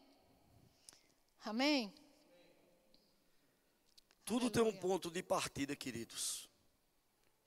[1.45, 1.93] Amém?
[4.25, 4.51] Tudo Aleluia.
[4.51, 6.49] tem um ponto de partida, queridos.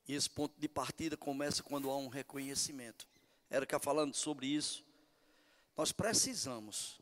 [0.07, 3.07] E esse ponto de partida começa quando há um reconhecimento.
[3.49, 4.83] Érica falando sobre isso.
[5.75, 6.99] Nós precisamos,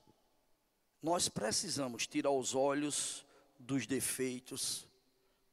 [1.02, 3.26] nós precisamos tirar os olhos
[3.58, 4.88] dos defeitos,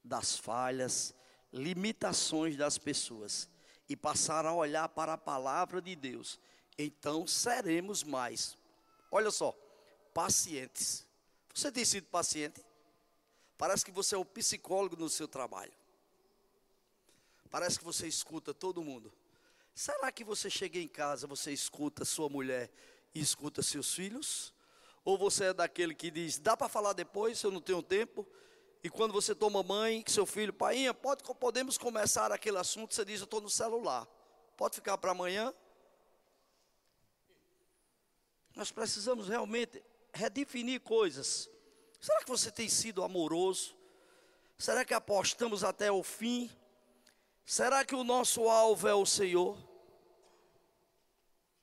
[0.02, 1.14] das falhas,
[1.54, 3.48] limitações das pessoas
[3.88, 6.38] e passar a olhar para a palavra de Deus.
[6.76, 8.58] Então seremos mais,
[9.10, 9.56] olha só,
[10.12, 11.06] pacientes.
[11.54, 12.64] Você tem sido paciente?
[13.56, 15.72] Parece que você é o psicólogo no seu trabalho.
[17.50, 19.12] Parece que você escuta todo mundo.
[19.72, 22.68] Será que você chega em casa, você escuta sua mulher
[23.14, 24.52] e escuta seus filhos?
[25.04, 28.26] Ou você é daquele que diz, dá para falar depois, eu não tenho tempo?
[28.84, 33.18] E quando você toma mãe, seu filho, painha, pode, podemos começar aquele assunto, você diz,
[33.18, 34.06] eu estou no celular.
[34.58, 35.54] Pode ficar para amanhã?
[38.54, 41.48] Nós precisamos realmente redefinir coisas.
[41.98, 43.74] Será que você tem sido amoroso?
[44.58, 46.50] Será que apostamos até o fim?
[47.46, 49.56] Será que o nosso alvo é o Senhor?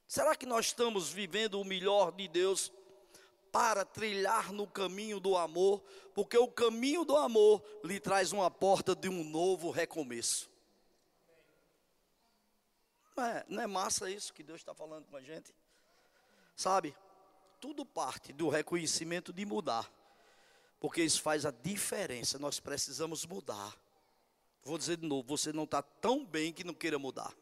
[0.07, 2.71] Será que nós estamos vivendo o melhor de Deus
[3.51, 5.83] para trilhar no caminho do amor?
[6.13, 10.49] Porque o caminho do amor lhe traz uma porta de um novo recomeço.
[13.15, 15.53] Não é, não é massa isso que Deus está falando com a gente?
[16.55, 16.95] Sabe?
[17.59, 19.91] Tudo parte do reconhecimento de mudar.
[20.79, 22.39] Porque isso faz a diferença.
[22.39, 23.77] Nós precisamos mudar.
[24.63, 27.35] Vou dizer de novo: você não está tão bem que não queira mudar.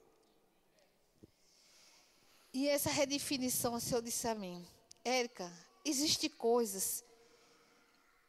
[2.54, 4.66] E essa redefinição, o senhor disse a mim,
[5.06, 5.52] Érica,
[5.84, 7.04] existem coisas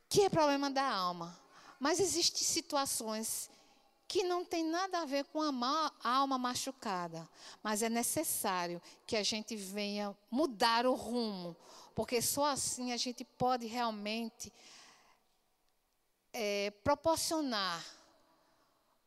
[0.09, 1.39] que é problema da alma,
[1.79, 3.51] mas existem situações
[4.09, 7.29] que não tem nada a ver com a alma machucada,
[7.63, 11.57] mas é necessário que a gente venha mudar o rumo,
[11.95, 14.53] porque só assim a gente pode realmente
[16.33, 17.85] é, proporcionar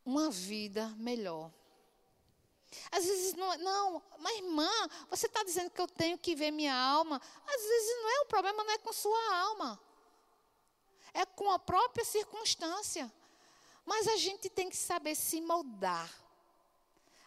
[0.06, 1.50] uma vida melhor.
[2.90, 4.70] Às vezes não, não, mas irmã,
[5.08, 7.20] você está dizendo que eu tenho que ver minha alma.
[7.46, 9.80] Às vezes não é o problema, não é com sua alma,
[11.12, 13.12] é com a própria circunstância.
[13.84, 16.10] Mas a gente tem que saber se moldar.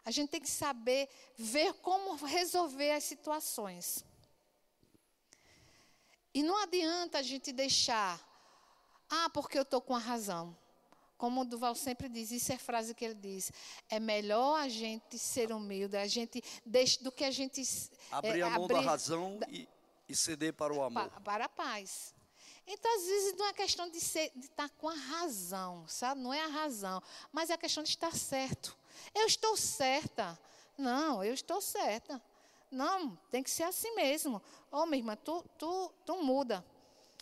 [0.04, 4.06] A gente tem que saber ver como resolver as situações.
[6.34, 8.20] E não adianta a gente deixar,
[9.10, 10.56] ah, porque eu estou com a razão.
[11.18, 13.52] Como o Duval sempre diz, isso é frase que ele diz.
[13.90, 17.62] É melhor a gente ser humilde, a gente deixa, do que a gente
[18.12, 19.68] abrir é, a mão abrir, da razão da, e,
[20.08, 21.10] e, ceder para o amor.
[21.10, 22.14] Para, para a paz.
[22.68, 26.22] Então, às vezes, não é questão de, ser, de estar com a razão, sabe?
[26.22, 27.02] Não é a razão,
[27.32, 28.78] mas é a questão de estar certo.
[29.16, 30.38] Eu estou certa.
[30.78, 32.22] Não, eu estou certa.
[32.70, 34.42] Não, tem que ser assim mesmo.
[34.72, 36.64] Ô, oh, minha irmã, tu, tu, tu muda.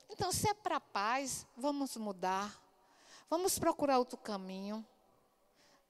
[0.10, 2.65] Então, se é para a paz, vamos mudar.
[3.30, 4.86] Vamos procurar outro caminho.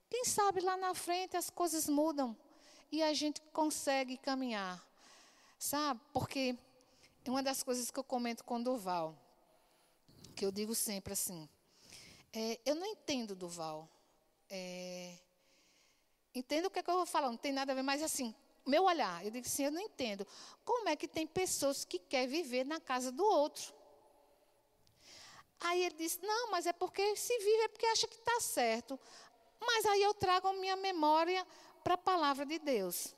[0.10, 2.36] Quem sabe lá na frente as coisas mudam
[2.92, 4.84] e a gente consegue caminhar.
[5.60, 6.00] Sabe?
[6.14, 6.58] Porque
[7.24, 9.18] é uma das coisas que eu comento com Duval,
[10.36, 11.50] que eu digo sempre assim,
[12.32, 13.90] é, eu não entendo Duval.
[14.50, 15.18] É,
[16.34, 18.36] entendo o que, é que eu vou falar, não tem nada a ver, mas assim,
[18.66, 20.26] meu olhar, eu digo assim, eu não entendo.
[20.64, 23.74] Como é que tem pessoas que querem viver na casa do outro?
[25.60, 29.00] Aí ele disse, não, mas é porque se vive é porque acha que está certo.
[29.60, 31.46] Mas aí eu trago a minha memória
[31.84, 33.16] para a palavra de Deus.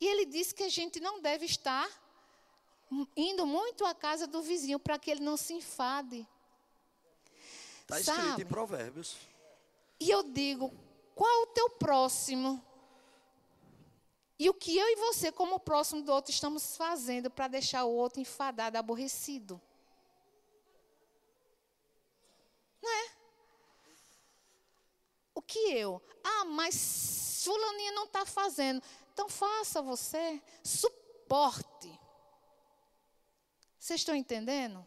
[0.00, 1.88] E ele disse que a gente não deve estar
[3.16, 6.26] indo muito à casa do vizinho para que ele não se enfade.
[7.82, 9.16] Está escrito em Provérbios.
[9.98, 10.72] E eu digo,
[11.14, 12.64] qual o teu próximo?
[14.38, 17.92] E o que eu e você, como próximo do outro, estamos fazendo para deixar o
[17.92, 19.60] outro enfadado, aborrecido?
[22.82, 23.10] Não é?
[25.34, 26.02] O que eu?
[26.22, 28.82] Ah, mas fulaninha não está fazendo.
[29.12, 30.42] Então faça você.
[30.62, 31.98] Suporte.
[33.78, 34.86] Vocês estão entendendo?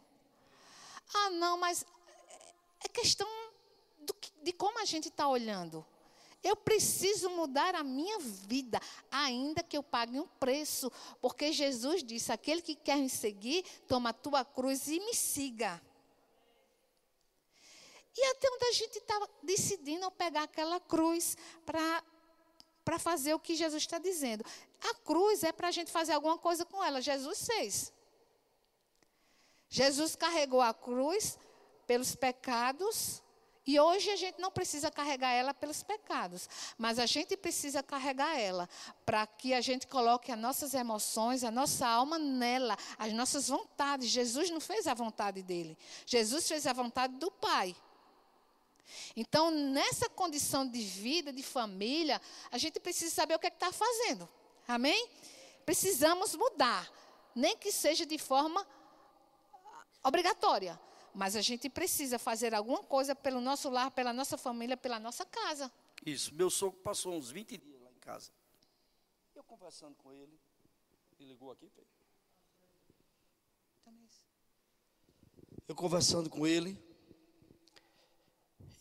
[1.13, 1.85] Ah, não, mas
[2.83, 3.27] é questão
[3.99, 5.85] do, de como a gente está olhando.
[6.43, 8.79] Eu preciso mudar a minha vida,
[9.09, 14.09] ainda que eu pague um preço, porque Jesus disse: aquele que quer me seguir, toma
[14.09, 15.81] a tua cruz e me siga.
[18.15, 23.83] E até onde a gente está decidindo pegar aquela cruz para fazer o que Jesus
[23.83, 24.45] está dizendo.
[24.81, 27.01] A cruz é para a gente fazer alguma coisa com ela.
[27.01, 27.93] Jesus fez.
[29.69, 31.37] Jesus carregou a cruz
[31.87, 33.23] pelos pecados
[33.65, 38.37] e hoje a gente não precisa carregar ela pelos pecados, mas a gente precisa carregar
[38.37, 38.67] ela
[39.05, 44.09] para que a gente coloque as nossas emoções, a nossa alma nela, as nossas vontades.
[44.09, 47.73] Jesus não fez a vontade dele, Jesus fez a vontade do Pai.
[49.15, 53.71] Então, nessa condição de vida, de família, a gente precisa saber o que é está
[53.71, 54.27] fazendo.
[54.67, 55.09] Amém?
[55.65, 56.91] Precisamos mudar,
[57.35, 58.65] nem que seja de forma
[60.03, 60.79] obrigatória.
[61.13, 65.25] Mas a gente precisa fazer alguma coisa pelo nosso lar, pela nossa família, pela nossa
[65.25, 65.71] casa.
[66.05, 66.33] Isso.
[66.33, 68.31] Meu sogro passou uns 20 dias lá em casa.
[69.35, 70.39] Eu conversando com ele.
[71.19, 71.71] Ele ligou aqui,
[75.65, 76.77] Eu conversando com ele.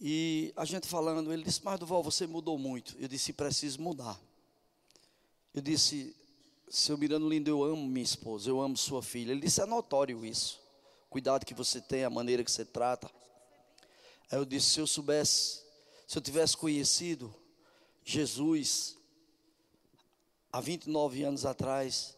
[0.04, 2.96] E a gente falando, ele disse, mas Duval, você mudou muito.
[2.98, 4.20] Eu disse, preciso mudar.
[5.54, 6.14] Eu disse,
[6.68, 9.30] seu Mirando Lindo, eu amo minha esposa, eu amo sua filha.
[9.30, 10.62] Ele disse, é notório isso
[11.12, 13.10] cuidado que você tem, a maneira que você trata.
[14.30, 15.62] Aí eu disse: se eu soubesse,
[16.08, 17.32] se eu tivesse conhecido
[18.02, 18.96] Jesus
[20.50, 22.16] há 29 anos atrás,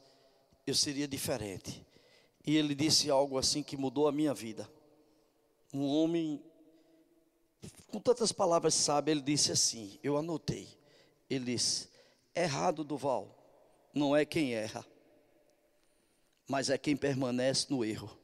[0.65, 1.85] eu seria diferente.
[2.47, 4.71] E ele disse algo assim que mudou a minha vida.
[5.73, 6.41] Um homem,
[7.89, 10.69] com tantas palavras sabe, ele disse assim: eu anotei.
[11.29, 11.89] Ele disse:
[12.35, 13.29] errado, Duval,
[13.93, 14.85] não é quem erra,
[16.49, 18.19] mas é quem permanece no erro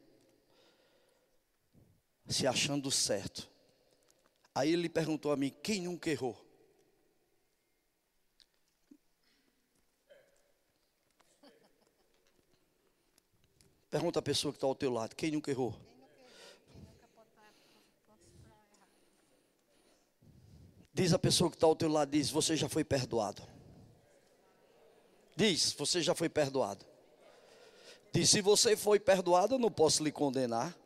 [2.28, 3.50] se achando certo.
[4.54, 6.36] Aí ele perguntou a mim: quem nunca errou?
[13.90, 15.89] Pergunta a pessoa que está ao teu lado: quem nunca errou?
[20.92, 23.42] Diz a pessoa que está ao teu lado: diz, você já foi perdoado.
[25.36, 26.84] Diz, você já foi perdoado.
[28.12, 30.76] Diz, se você foi perdoado, eu não posso lhe condenar.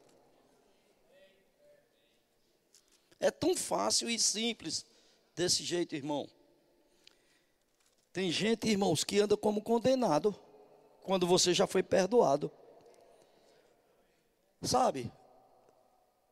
[3.19, 4.85] É tão fácil e simples
[5.35, 6.29] desse jeito, irmão.
[8.13, 10.39] Tem gente, irmãos, que anda como condenado
[11.03, 12.51] quando você já foi perdoado.
[14.63, 15.11] Sabe?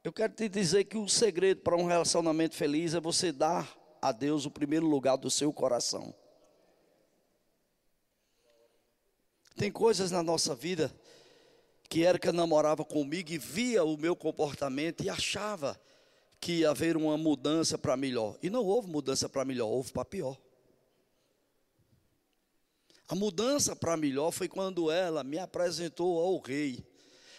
[0.05, 4.11] Eu quero te dizer que o segredo para um relacionamento feliz é você dar a
[4.11, 6.12] Deus o primeiro lugar do seu coração.
[9.55, 10.93] Tem coisas na nossa vida
[11.88, 15.81] que Érica namorava comigo e via o meu comportamento e achava
[16.41, 18.37] que ia haver uma mudança para melhor.
[18.43, 20.37] E não houve mudança para melhor, houve para pior.
[23.07, 26.85] A mudança para melhor foi quando ela me apresentou ao rei.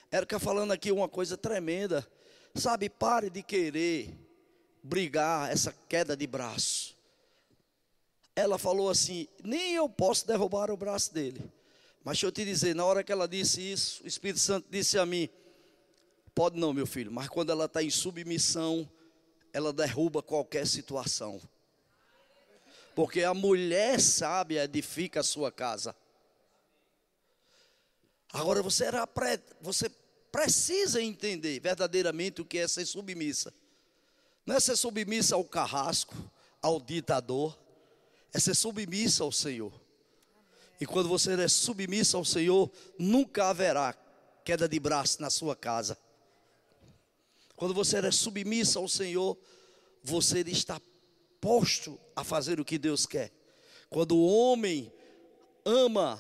[0.09, 2.07] Érica falando aqui uma coisa tremenda.
[2.55, 4.15] Sabe, pare de querer
[4.83, 6.95] brigar essa queda de braço.
[8.35, 11.41] Ela falou assim: nem eu posso derrubar o braço dele.
[12.03, 14.99] Mas deixa eu te dizer, na hora que ela disse isso, o Espírito Santo disse
[14.99, 15.29] a mim:
[16.35, 18.89] Pode não, meu filho, mas quando ela está em submissão,
[19.51, 21.41] ela derruba qualquer situação.
[22.93, 25.95] Porque a mulher sábia edifica a sua casa.
[28.31, 29.89] Agora você, era pré, você
[30.33, 33.53] precisa entender verdadeiramente o que é ser submissa.
[34.43, 36.15] Não é ser submissa ao carrasco,
[36.59, 37.55] ao ditador,
[38.33, 39.71] é ser submissa ao Senhor.
[40.81, 43.95] E quando você é submissa ao Senhor, nunca haverá
[44.43, 45.95] queda de braço na sua casa.
[47.55, 49.37] Quando você é submissa ao Senhor,
[50.03, 50.81] você está
[51.39, 53.31] posto a fazer o que Deus quer.
[53.87, 54.91] Quando o homem
[55.63, 56.19] ama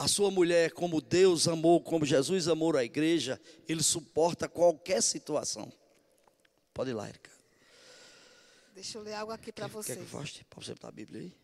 [0.00, 3.38] a sua mulher como Deus amou, como Jesus amou a igreja,
[3.68, 5.70] ele suporta qualquer situação.
[6.72, 7.30] Pode ir lá, Erika.
[8.74, 9.98] Deixa eu ler algo aqui para vocês.
[9.98, 10.42] Quer que eu faça?
[10.48, 11.36] Para você botar a Bíblia aí?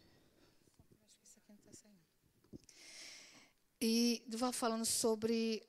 [3.79, 5.63] E Duval falando sobre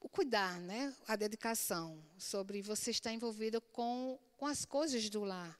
[0.00, 0.92] o cuidar, né?
[1.06, 5.56] A dedicação, sobre você estar envolvida com, com as coisas do lar.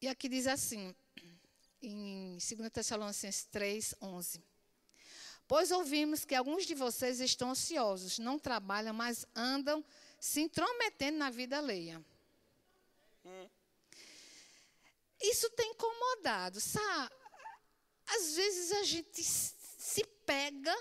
[0.00, 0.94] E aqui diz assim,
[1.88, 4.42] em 2 Tessalonicenses 3, 11.
[5.48, 9.84] Pois ouvimos que alguns de vocês estão ociosos, não trabalham, mas andam
[10.18, 12.04] se intrometendo na vida alheia.
[15.20, 17.14] Isso tem incomodado, sabe?
[18.06, 20.76] Às vezes a gente se pega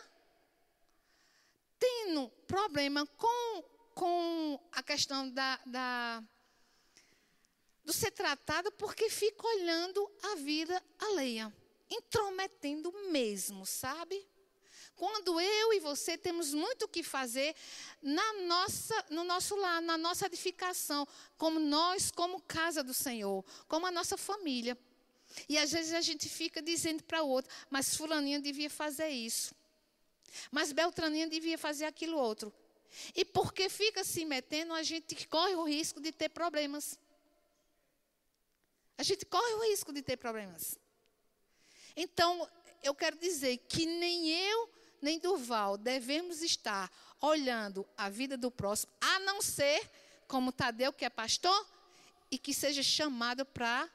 [1.80, 6.24] tendo problema com, com a questão da, da
[7.86, 11.54] do ser tratado porque fica olhando a vida alheia,
[11.90, 14.28] intrometendo mesmo, sabe?
[14.96, 17.54] Quando eu e você temos muito o que fazer
[18.02, 21.08] na nossa, no nosso lar, na nossa edificação,
[21.38, 24.78] como nós, como casa do Senhor, como a nossa família.
[25.50, 29.54] E às vezes a gente fica dizendo para o outro, mas fulaninha devia fazer isso.
[30.52, 32.54] Mas Beltraninha devia fazer aquilo outro.
[33.14, 36.98] E porque fica se metendo, a gente corre o risco de ter problemas.
[38.98, 40.78] A gente corre o risco de ter problemas.
[41.96, 42.48] Então,
[42.84, 44.70] eu quero dizer que nem eu,
[45.02, 46.92] nem Durval devemos estar
[47.22, 49.90] olhando a vida do próximo, a não ser
[50.28, 51.68] como Tadeu, que é pastor,
[52.30, 53.90] e que seja chamado para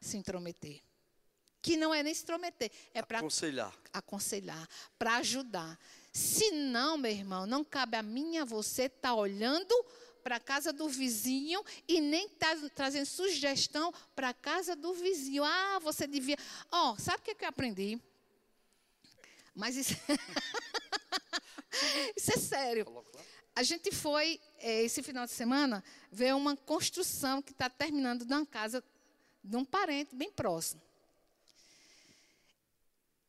[0.00, 0.80] se intrometer.
[1.60, 4.68] Que não é nem se intrometer, é para aconselhar, aconselhar
[4.98, 5.78] para ajudar.
[6.12, 9.72] Se não, meu irmão, não cabe a mim a você estar tá olhando
[10.22, 15.44] para a casa do vizinho e nem tá trazendo sugestão para a casa do vizinho.
[15.44, 16.36] Ah, você devia.
[16.70, 18.00] Ó, oh, sabe o que, que eu aprendi?
[19.54, 19.94] Mas isso,
[22.16, 22.86] isso é sério.
[23.54, 28.46] A gente foi, é, esse final de semana, ver uma construção que está terminando na
[28.46, 28.82] casa
[29.44, 30.80] de um parente bem próximo.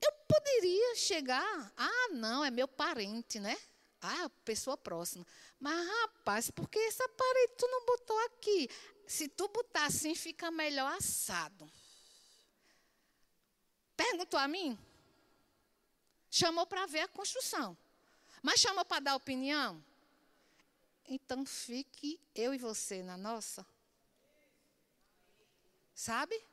[0.02, 3.58] Eu poderia chegar, ah, não, é meu parente, né?
[4.02, 5.26] Ah, pessoa próxima.
[5.64, 8.70] Mas, rapaz, por que essa parede tu não botou aqui?
[9.08, 11.72] Se tu botar assim, fica melhor assado.
[13.96, 14.78] Perguntou a mim?
[16.30, 17.78] Chamou para ver a construção.
[18.42, 19.82] Mas chamou para dar opinião?
[21.08, 23.66] Então fique eu e você na nossa.
[25.96, 26.44] Sabe?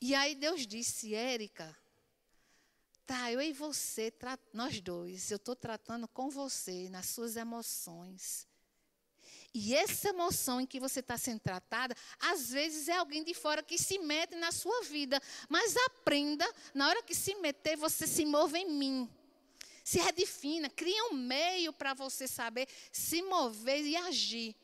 [0.00, 1.76] E aí Deus disse, Érica,
[3.06, 4.12] Tá, eu e você,
[4.52, 8.46] nós dois, eu estou tratando com você nas suas emoções.
[9.54, 13.62] E essa emoção em que você está sendo tratada, às vezes é alguém de fora
[13.62, 15.20] que se mete na sua vida.
[15.48, 19.10] Mas aprenda, na hora que se meter, você se move em mim.
[19.84, 24.56] Se redefina, cria um meio para você saber se mover e agir.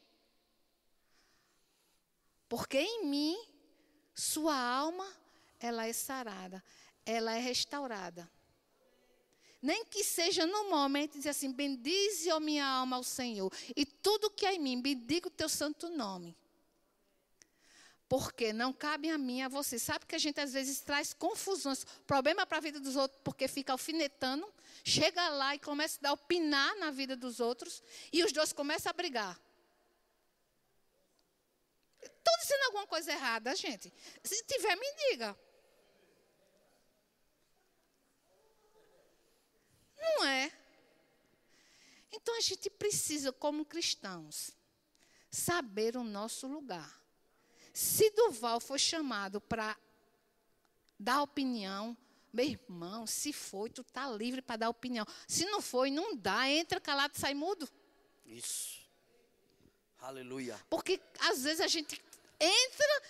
[2.49, 3.37] Porque em mim,
[4.15, 5.07] sua alma,
[5.61, 6.65] ela é sarada
[7.09, 8.31] ela é restaurada.
[9.63, 14.31] Nem que seja no momento dizer assim: bendize, ó minha alma, ao Senhor, e tudo
[14.31, 16.37] que há em mim, bendiga o teu santo nome.
[18.09, 19.79] Porque não cabe a mim, a você.
[19.79, 23.49] Sabe que a gente às vezes traz confusões, problema para a vida dos outros, porque
[23.49, 24.47] fica alfinetando,
[24.85, 27.83] chega lá e começa a opinar na vida dos outros,
[28.13, 29.39] e os dois começam a brigar.
[32.01, 33.93] Estou dizendo alguma coisa errada, gente.
[34.23, 35.37] Se tiver, me diga.
[40.17, 40.53] Não é.
[42.13, 44.51] Então a gente precisa, como cristãos,
[45.31, 46.99] saber o nosso lugar.
[47.73, 49.77] Se Duval for chamado para
[50.99, 51.97] dar opinião,
[52.33, 55.07] meu irmão, se foi, tu tá livre para dar opinião.
[55.27, 57.69] Se não foi, não dá, entra calado, sai mudo.
[58.27, 58.79] Isso.
[60.01, 60.59] Aleluia.
[60.69, 62.01] Porque às vezes a gente
[62.41, 63.03] entra,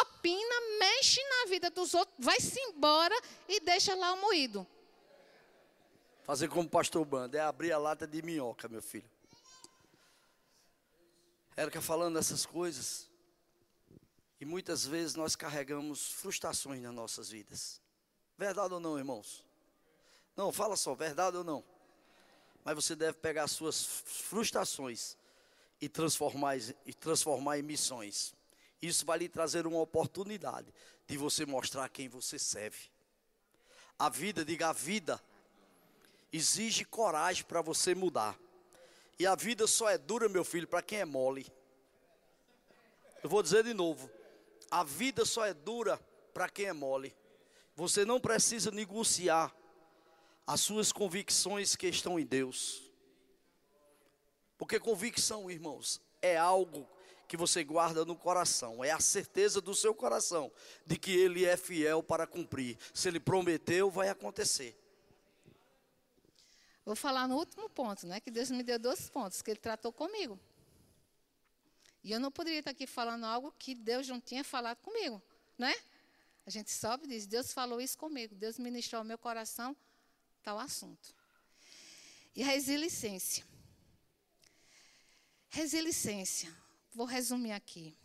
[0.00, 3.14] opina, mexe na vida dos outros, vai-se embora
[3.48, 4.66] e deixa lá o moído.
[6.24, 9.08] Fazer como o pastor Banda, é abrir a lata de minhoca, meu filho.
[11.54, 13.10] Érica falando essas coisas.
[14.40, 17.80] E muitas vezes nós carregamos frustrações nas nossas vidas.
[18.38, 19.44] Verdade ou não, irmãos?
[20.34, 21.62] Não, fala só, verdade ou não?
[22.64, 25.18] Mas você deve pegar as suas frustrações
[25.78, 28.34] e transformar, e transformar em missões.
[28.80, 30.72] Isso vai lhe trazer uma oportunidade
[31.06, 32.88] de você mostrar quem você serve.
[33.98, 35.22] A vida, diga a vida,
[36.36, 38.36] exige coragem para você mudar.
[39.18, 41.46] E a vida só é dura, meu filho, para quem é mole.
[43.22, 44.10] Eu vou dizer de novo:
[44.68, 45.96] a vida só é dura
[46.32, 47.14] para quem é mole.
[47.76, 49.54] Você não precisa negociar
[50.44, 52.82] as suas convicções que estão em Deus.
[54.58, 56.88] Porque convicção, irmãos, é algo
[57.28, 60.52] que você guarda no coração, é a certeza do seu coração
[60.84, 62.76] de que Ele é fiel para cumprir.
[62.92, 64.76] Se Ele prometeu, vai acontecer.
[66.84, 68.20] Vou falar no último ponto, né?
[68.20, 70.38] Que Deus me deu dois pontos que Ele tratou comigo.
[72.02, 75.22] E eu não poderia estar aqui falando algo que Deus não tinha falado comigo,
[75.56, 75.74] né?
[76.46, 79.74] A gente sobe e diz: Deus falou isso comigo, Deus ministrou ao meu coração
[80.42, 81.14] tal assunto.
[82.36, 83.44] E resiliência.
[85.48, 86.54] Resiliência.
[86.92, 87.96] Vou resumir aqui.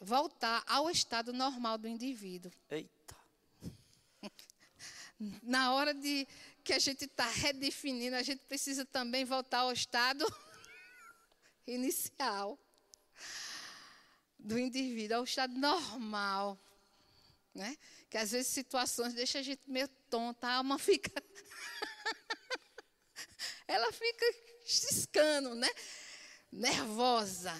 [0.00, 2.50] Voltar ao estado normal do indivíduo.
[2.68, 3.16] Eita.
[5.42, 6.26] Na hora de
[6.60, 10.24] que a gente está redefinindo, a gente precisa também voltar ao estado
[11.66, 12.58] inicial
[14.38, 16.58] do indivíduo, ao estado normal.
[17.54, 17.76] Né?
[18.08, 21.10] Que às vezes situações deixam a gente meio tonta, a alma fica.
[23.66, 24.26] Ela fica
[24.66, 25.68] ciscando, né?
[26.50, 27.54] Nervosa.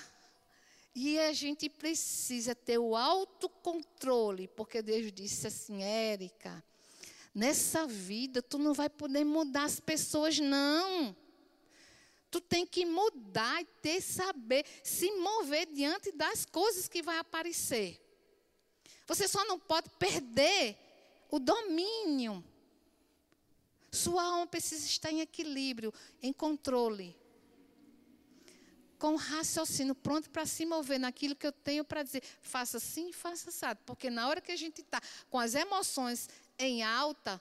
[0.95, 6.65] E a gente precisa ter o autocontrole, porque Deus disse assim, Érica,
[7.35, 11.17] nessa vida tu não vai poder mudar as pessoas, não.
[12.31, 18.01] Tu tem que mudar e ter saber, se mover diante das coisas que vai aparecer.
[19.07, 20.77] Você só não pode perder
[21.29, 22.45] o domínio.
[23.91, 27.17] Sua alma precisa estar em equilíbrio, em controle.
[28.97, 32.23] Com raciocínio pronto para se mover naquilo que eu tenho para dizer.
[32.41, 33.81] Faça assim, faça assado.
[33.85, 36.29] Porque na hora que a gente está com as emoções
[36.65, 37.41] em alta,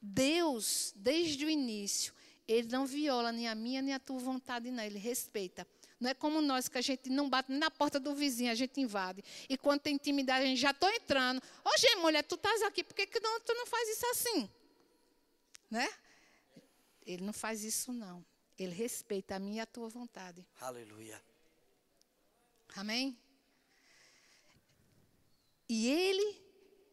[0.00, 2.14] Deus, desde o início,
[2.48, 4.82] Ele não viola nem a minha nem a tua vontade, não.
[4.82, 5.66] Ele respeita.
[6.00, 8.54] Não é como nós, que a gente não bate nem na porta do vizinho, a
[8.54, 9.22] gente invade.
[9.48, 11.42] E quando tem intimidade, a gente já estou entrando.
[11.62, 14.50] Ô, mulher, tu estás aqui, por que, que não, tu não faz isso assim?
[15.70, 15.86] Né?
[17.04, 18.24] Ele não faz isso, não.
[18.58, 20.46] Ele respeita a minha e a tua vontade.
[20.60, 21.22] Aleluia.
[22.74, 23.18] Amém?
[25.68, 26.49] E ele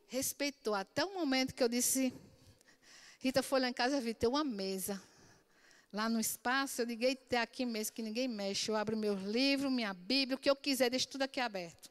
[0.08, 2.14] respeitou até o momento que eu disse:
[3.20, 5.02] Rita foi lá em casa, vi ter uma mesa
[5.92, 8.70] lá no espaço, eu liguei até aqui mesmo, que ninguém mexe.
[8.70, 11.90] Eu abro meus livros, minha Bíblia, o que eu quiser, deixo tudo aqui aberto.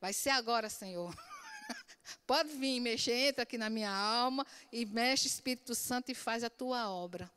[0.00, 1.14] Vai ser agora, Senhor.
[2.26, 6.50] Pode vir, mexer, entra aqui na minha alma e mexe, Espírito Santo, e faz a
[6.50, 7.30] tua obra.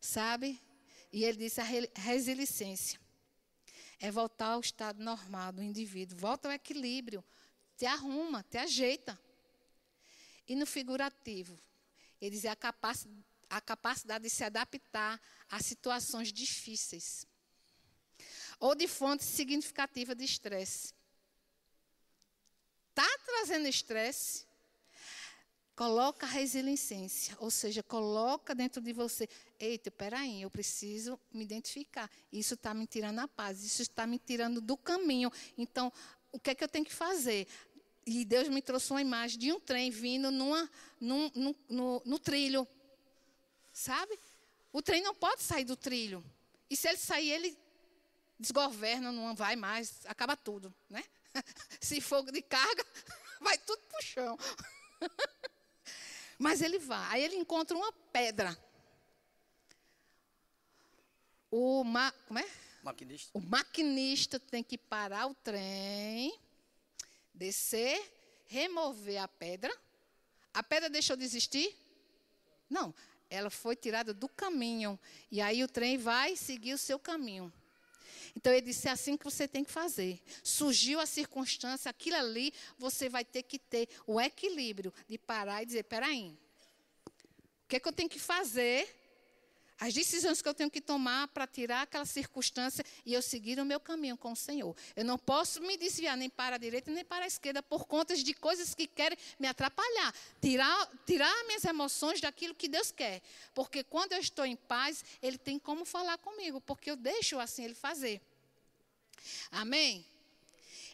[0.00, 0.60] Sabe?
[1.12, 1.64] E ele disse a
[1.94, 2.98] resiliência.
[3.98, 6.16] É voltar ao estado normal do indivíduo.
[6.16, 7.22] Volta ao equilíbrio.
[7.80, 9.18] Te arruma, te ajeita.
[10.46, 11.58] E no figurativo,
[12.20, 17.26] ele diz a capacidade a capacidade de se adaptar a situações difíceis
[18.60, 20.94] ou de fonte significativa de estresse.
[22.90, 24.46] Está trazendo estresse?
[25.74, 29.26] Coloca resiliência, ou seja, coloca dentro de você,
[29.58, 32.08] eita, peraí, eu preciso me identificar.
[32.30, 35.32] Isso está me tirando a paz, isso está me tirando do caminho.
[35.56, 35.90] Então,
[36.32, 37.48] o que é que eu tenho que fazer?
[38.12, 40.68] E Deus me trouxe uma imagem de um trem vindo numa,
[41.00, 42.66] num, num, no, no trilho.
[43.72, 44.18] Sabe?
[44.72, 46.24] O trem não pode sair do trilho.
[46.68, 47.56] E se ele sair, ele
[48.36, 51.04] desgoverna, não vai mais, acaba tudo, né?
[51.80, 52.84] Se fogo de carga,
[53.40, 54.38] vai tudo para o chão.
[56.36, 57.14] Mas ele vai.
[57.14, 58.58] Aí ele encontra uma pedra.
[61.48, 62.50] O ma, como é?
[62.82, 63.30] Maquinista.
[63.38, 66.36] O maquinista tem que parar o trem,
[67.40, 67.98] descer,
[68.46, 69.74] remover a pedra.
[70.52, 71.74] A pedra deixou de existir?
[72.68, 72.94] Não
[73.30, 74.98] ela foi tirada do caminho.
[75.30, 77.50] E aí o trem vai seguir o seu caminho.
[78.36, 80.20] Então ele disse: é assim que você tem que fazer.
[80.42, 85.66] Surgiu a circunstância, aquilo ali, você vai ter que ter o equilíbrio de parar e
[85.66, 86.36] dizer: peraí,
[87.06, 88.96] o que, é que eu tenho que fazer
[89.80, 93.64] as decisões que eu tenho que tomar para tirar aquela circunstância e eu seguir o
[93.64, 94.76] meu caminho com o Senhor.
[94.94, 98.14] Eu não posso me desviar nem para a direita nem para a esquerda por conta
[98.14, 100.14] de coisas que querem me atrapalhar.
[100.38, 103.22] Tirar, tirar minhas emoções daquilo que Deus quer.
[103.54, 107.64] Porque quando eu estou em paz, Ele tem como falar comigo, porque eu deixo assim
[107.64, 108.20] Ele fazer.
[109.50, 110.04] Amém?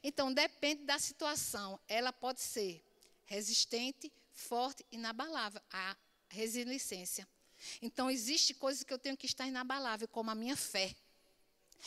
[0.01, 1.81] Então, depende da situação.
[1.89, 2.81] Ela pode ser
[3.25, 5.61] resistente, forte, inabalável.
[5.73, 5.97] A
[6.29, 7.27] resiliência.
[7.81, 10.95] Então, existe coisas que eu tenho que estar inabalável, como a minha fé.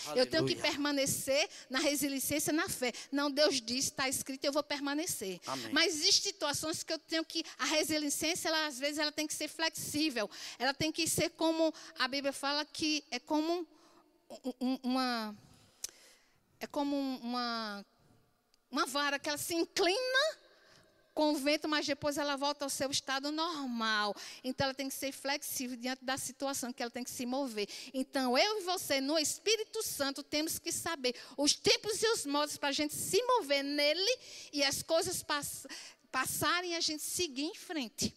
[0.06, 0.22] Aleluia.
[0.22, 2.94] Eu tenho que permanecer na resiliência, na fé.
[3.12, 5.40] Não, Deus disse, está escrito, eu vou permanecer.
[5.46, 5.74] Amém.
[5.74, 7.44] Mas existem situações que eu tenho que.
[7.58, 10.30] A resiliência, ela, às vezes, ela tem que ser flexível.
[10.58, 11.74] Ela tem que ser como.
[11.98, 13.68] A Bíblia fala que é como
[14.82, 15.36] uma.
[16.60, 17.86] É como uma.
[18.72, 20.40] Uma vara que ela se inclina
[21.14, 24.16] com o vento, mas depois ela volta ao seu estado normal.
[24.44, 27.68] Então ela tem que ser flexível diante da situação que ela tem que se mover.
[27.94, 32.58] Então eu e você, no Espírito Santo, temos que saber os tempos e os modos
[32.58, 34.18] para a gente se mover nele
[34.54, 35.66] e as coisas pass
[36.12, 38.16] passarem e a gente seguir em frente.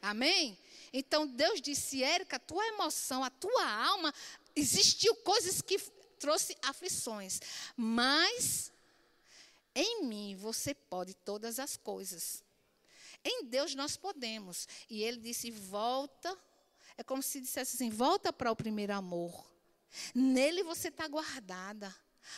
[0.00, 0.56] Amém?
[0.92, 4.14] Então Deus disse, Érica, a tua emoção, a tua alma,
[4.54, 5.78] existiu coisas que
[6.18, 7.40] trouxe aflições,
[7.76, 8.70] mas
[9.74, 12.42] em mim você pode todas as coisas.
[13.24, 14.66] Em Deus nós podemos.
[14.88, 16.36] E ele disse: volta.
[16.96, 19.48] É como se dissesse assim: volta para o primeiro amor.
[20.14, 21.94] Nele você está guardada.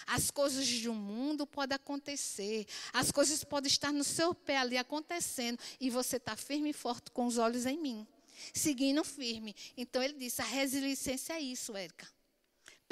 [0.07, 2.66] As coisas do mundo podem acontecer.
[2.93, 5.59] As coisas podem estar no seu pé ali acontecendo.
[5.80, 8.07] E você está firme e forte com os olhos em mim.
[8.55, 9.55] Seguindo firme.
[9.76, 12.07] Então ele disse: a resiliência é isso, Érica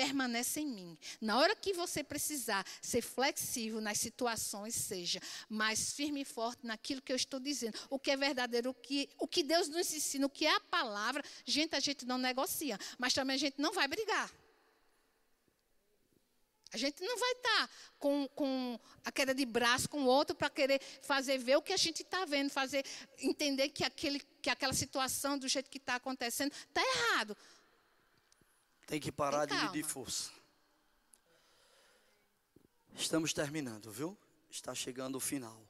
[0.00, 0.98] permanece em mim.
[1.20, 7.02] Na hora que você precisar ser flexível nas situações, seja mais firme e forte naquilo
[7.02, 7.78] que eu estou dizendo.
[7.90, 10.60] O que é verdadeiro, o que, o que Deus nos ensina, o que é a
[10.60, 14.32] palavra, gente, a gente não negocia, mas também a gente não vai brigar.
[16.72, 20.34] A gente não vai estar tá com, com a queda de braço com o outro
[20.34, 22.86] para querer fazer ver o que a gente está vendo, fazer
[23.18, 27.36] entender que, aquele, que aquela situação do jeito que está acontecendo está errado.
[28.90, 30.32] Tem que parar de medir força.
[32.92, 34.18] Estamos terminando, viu?
[34.50, 35.62] Está chegando o final.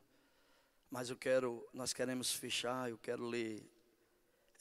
[0.91, 3.62] Mas eu quero, nós queremos fechar, eu quero ler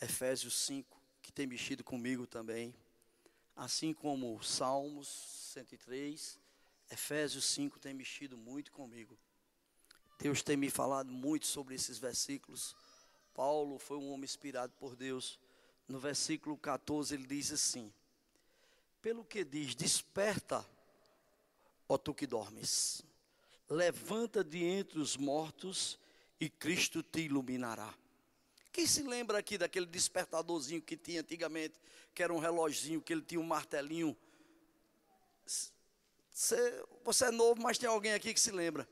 [0.02, 2.76] Efésios 5, que tem mexido comigo também.
[3.56, 5.08] Assim como Salmos
[5.54, 6.38] 103,
[6.92, 9.18] Efésios 5 tem mexido muito comigo.
[10.20, 12.76] Deus tem me falado muito sobre esses versículos.
[13.34, 15.40] Paulo foi um homem inspirado por Deus.
[15.88, 17.90] No versículo 14 ele diz assim:
[19.02, 20.66] pelo que diz: Desperta,
[21.88, 23.04] ó tu que dormes,
[23.70, 26.00] levanta de entre os mortos
[26.40, 27.94] e Cristo te iluminará.
[28.72, 31.80] Quem se lembra aqui daquele despertadorzinho que tinha antigamente,
[32.14, 34.16] que era um reloginho, que ele tinha um martelinho?
[36.32, 38.88] Você, você é novo, mas tem alguém aqui que se lembra.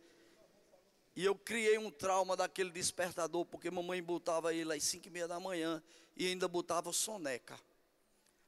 [1.15, 5.27] E eu criei um trauma daquele despertador, porque mamãe botava ele às cinco e meia
[5.27, 5.81] da manhã
[6.15, 7.59] e ainda botava soneca.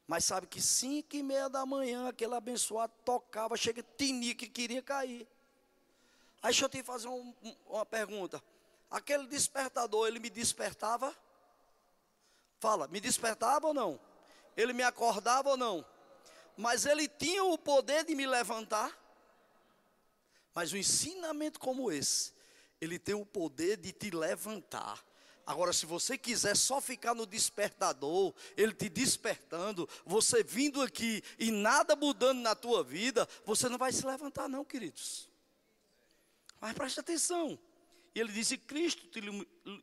[0.09, 4.81] Mas sabe que cinco e meia da manhã, aquele abençoado tocava, chega tinia que queria
[4.81, 5.27] cair.
[6.41, 7.31] Aí deixa eu te fazer um,
[7.67, 8.43] uma pergunta.
[8.89, 11.15] Aquele despertador, ele me despertava?
[12.59, 13.99] Fala, me despertava ou não?
[14.57, 15.85] Ele me acordava ou não?
[16.57, 18.97] Mas ele tinha o poder de me levantar?
[20.55, 22.33] Mas um ensinamento como esse,
[22.81, 25.05] ele tem o poder de te levantar.
[25.49, 31.49] Agora, se você quiser só ficar no despertador, ele te despertando, você vindo aqui e
[31.49, 35.27] nada mudando na tua vida, você não vai se levantar, não, queridos.
[36.61, 37.57] Mas preste atenção.
[38.13, 39.19] E ele disse: Cristo te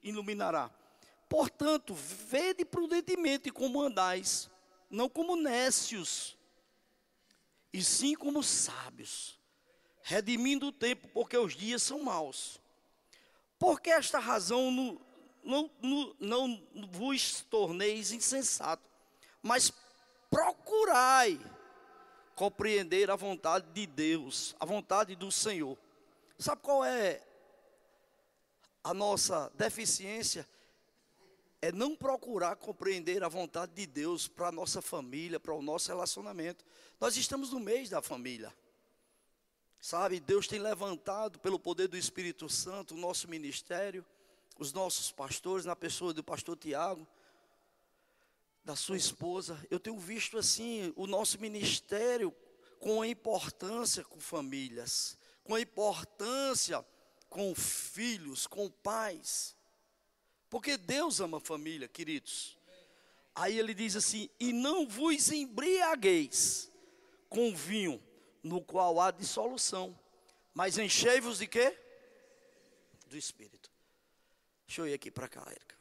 [0.05, 0.71] iluminará.
[1.29, 4.49] Portanto, vede prudentemente como andais,
[4.89, 6.39] não como nécios,
[7.73, 9.37] e sim como sábios,
[10.01, 12.61] redimindo o tempo, porque os dias são maus.
[13.59, 15.05] Por que esta razão no,
[15.47, 18.83] não, não, não vos torneis insensato,
[19.41, 19.73] mas
[20.29, 21.41] procurai
[22.35, 25.79] compreender a vontade de Deus, a vontade do Senhor.
[26.37, 27.23] Sabe qual é
[28.83, 30.47] a nossa deficiência?
[31.63, 35.89] É não procurar compreender a vontade de Deus para a nossa família, para o nosso
[35.89, 36.65] relacionamento.
[37.01, 38.53] Nós estamos no mês da família.
[39.81, 44.05] Sabe, Deus tem levantado pelo poder do Espírito Santo o nosso ministério
[44.59, 47.07] os nossos pastores, na pessoa do pastor Tiago,
[48.65, 49.65] da sua esposa.
[49.71, 52.35] Eu tenho visto assim o nosso ministério
[52.81, 56.85] com a importância com famílias, com a importância
[57.29, 59.57] com filhos, com pais.
[60.49, 62.57] Porque Deus ama a família, queridos.
[63.35, 66.73] Aí ele diz assim: E não vos embriagueis
[67.29, 68.03] com vinho,
[68.43, 69.99] no qual há dissolução,
[70.55, 71.77] mas enchei-vos de quê?
[73.07, 73.66] Do Espírito.
[74.67, 75.77] Deixa eu ir aqui para cá, Érica.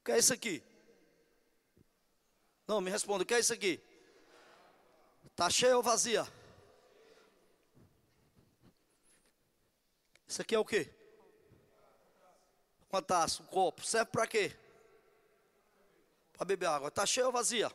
[0.00, 0.62] O que é isso aqui?
[2.66, 3.82] Não, me responda, o que é isso aqui?
[5.26, 6.26] Está cheia ou vazia?
[10.26, 10.92] Isso aqui é o quê?
[12.90, 13.84] Uma taça, um copo.
[13.84, 14.56] Serve para quê?
[16.32, 16.88] Para beber água.
[16.88, 17.70] Está cheia ou vazia?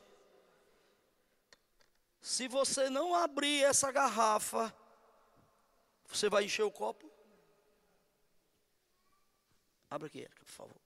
[2.21, 4.73] Se você não abrir essa garrafa,
[6.07, 7.12] você vai encher o copo?
[9.93, 10.81] Abre aqui, Erika, por favor.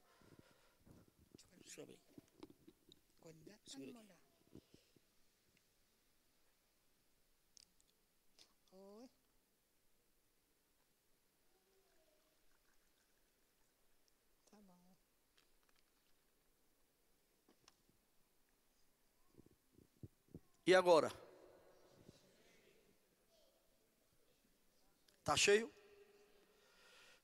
[1.61, 1.99] Deixa eu abrir.
[3.63, 4.17] Segura aqui.
[8.73, 9.09] Oi.
[14.51, 14.75] Tá bom.
[20.65, 21.09] E agora?
[25.23, 25.76] Tá cheio?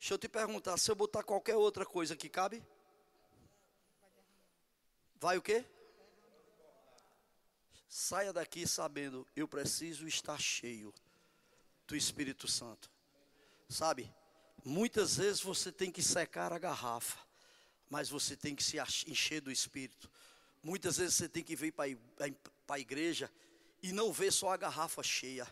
[0.04, 2.62] Deixa eu te perguntar, se eu botar qualquer outra coisa aqui, cabe?
[5.16, 5.64] Vai o quê?
[7.88, 10.94] Saia daqui sabendo, eu preciso estar cheio
[11.88, 12.92] do Espírito Santo.
[13.70, 14.14] Sabe?
[14.66, 17.26] Muitas vezes você tem que secar a garrafa,
[17.90, 18.78] mas você tem que se
[19.08, 20.12] encher do Espírito.
[20.62, 21.88] Muitas vezes você tem que vir para
[22.68, 23.32] a igreja
[23.82, 25.48] e não ver só a garrafa cheia,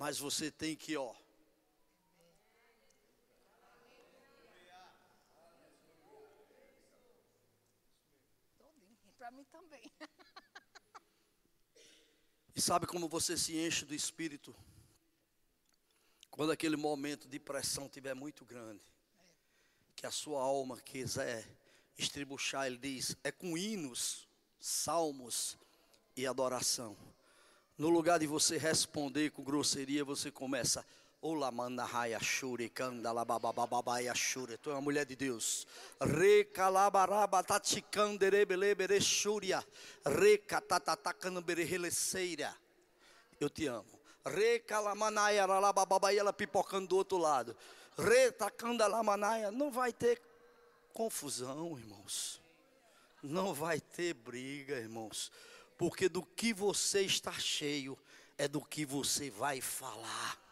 [0.00, 1.14] mas você tem que, ó,
[8.58, 8.98] Todinho.
[9.18, 9.90] Para mim também.
[12.54, 14.54] E sabe como você se enche do Espírito?
[16.30, 18.82] Quando aquele momento de pressão estiver muito grande,
[19.96, 21.46] que a sua alma quiser
[21.98, 24.28] estribuchar, ele diz: é com hinos,
[24.58, 25.56] salmos
[26.16, 26.96] e adoração.
[27.76, 30.84] No lugar de você responder com grosseria, você começa.
[31.26, 34.58] Ola manahaya shure kandala babababaya shure.
[34.58, 35.66] Tu é uma mulher de Deus.
[35.98, 39.64] Re calabaraba taticanderebelebere shuria.
[40.04, 42.54] Re catatatacanbereleceira.
[43.40, 43.98] Eu te amo.
[44.26, 47.56] Re calamanaya ralabababa e ela pipocando do outro lado.
[47.96, 49.50] Re tacandalamanaya.
[49.50, 50.20] Não vai ter
[50.92, 52.38] confusão, irmãos.
[53.22, 55.32] Não vai ter briga, irmãos.
[55.78, 57.96] Porque do que você está cheio
[58.36, 60.43] é do que você vai falar.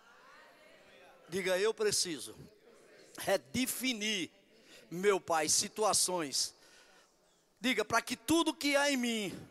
[1.32, 2.36] Diga, eu preciso
[3.16, 4.30] redefinir,
[4.90, 6.54] meu Pai, situações.
[7.58, 9.48] Diga, para que tudo que há em mim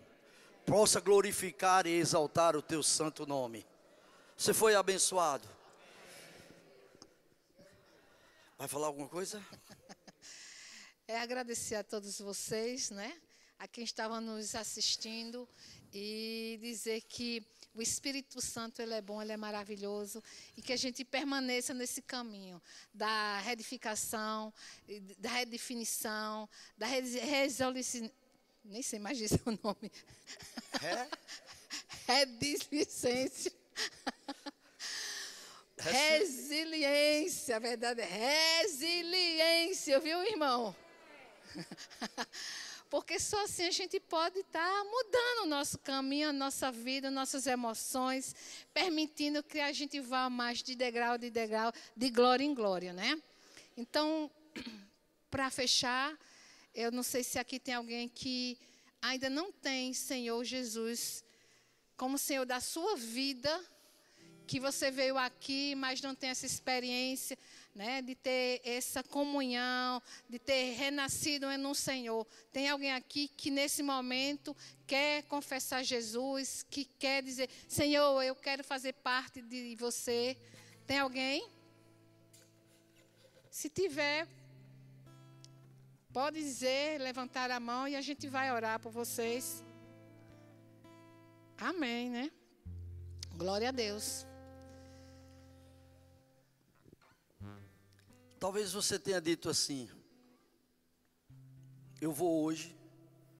[0.63, 3.65] possa glorificar e exaltar o teu santo nome.
[4.37, 5.49] Você foi abençoado.
[8.59, 9.43] Vai falar alguma coisa?
[11.07, 13.19] É agradecer a todos vocês, né?
[13.59, 15.49] A quem estava nos assistindo
[15.91, 20.21] e dizer que o Espírito Santo ele é bom, ele é maravilhoso
[20.57, 22.61] e que a gente permaneça nesse caminho
[22.93, 24.53] da reedificação,
[25.17, 28.11] da redefinição, da resolução.
[28.63, 29.91] Nem sei mais dizer o nome.
[30.83, 31.07] É?
[35.77, 40.75] Resiliência, a verdade é resiliência, viu, irmão?
[42.91, 47.47] Porque só assim a gente pode estar mudando o nosso caminho, a nossa vida, nossas
[47.47, 48.35] emoções,
[48.73, 53.17] permitindo que a gente vá mais de degrau de degrau, de glória em glória, né?
[53.77, 54.29] Então,
[55.31, 56.13] para fechar,
[56.75, 58.57] eu não sei se aqui tem alguém que
[59.01, 61.23] ainda não tem Senhor Jesus
[61.95, 63.57] como Senhor da sua vida,
[64.45, 67.37] que você veio aqui, mas não tem essa experiência,
[67.73, 72.27] né, de ter essa comunhão, de ter renascido no Senhor.
[72.51, 74.55] Tem alguém aqui que nesse momento
[74.85, 80.37] quer confessar Jesus, que quer dizer, Senhor, eu quero fazer parte de você.
[80.85, 81.49] Tem alguém?
[83.49, 84.27] Se tiver,
[86.13, 89.63] pode dizer, levantar a mão e a gente vai orar por vocês.
[91.57, 92.31] Amém, né?
[93.35, 94.30] Glória a Deus.
[98.41, 99.87] Talvez você tenha dito assim:
[102.01, 102.75] Eu vou hoje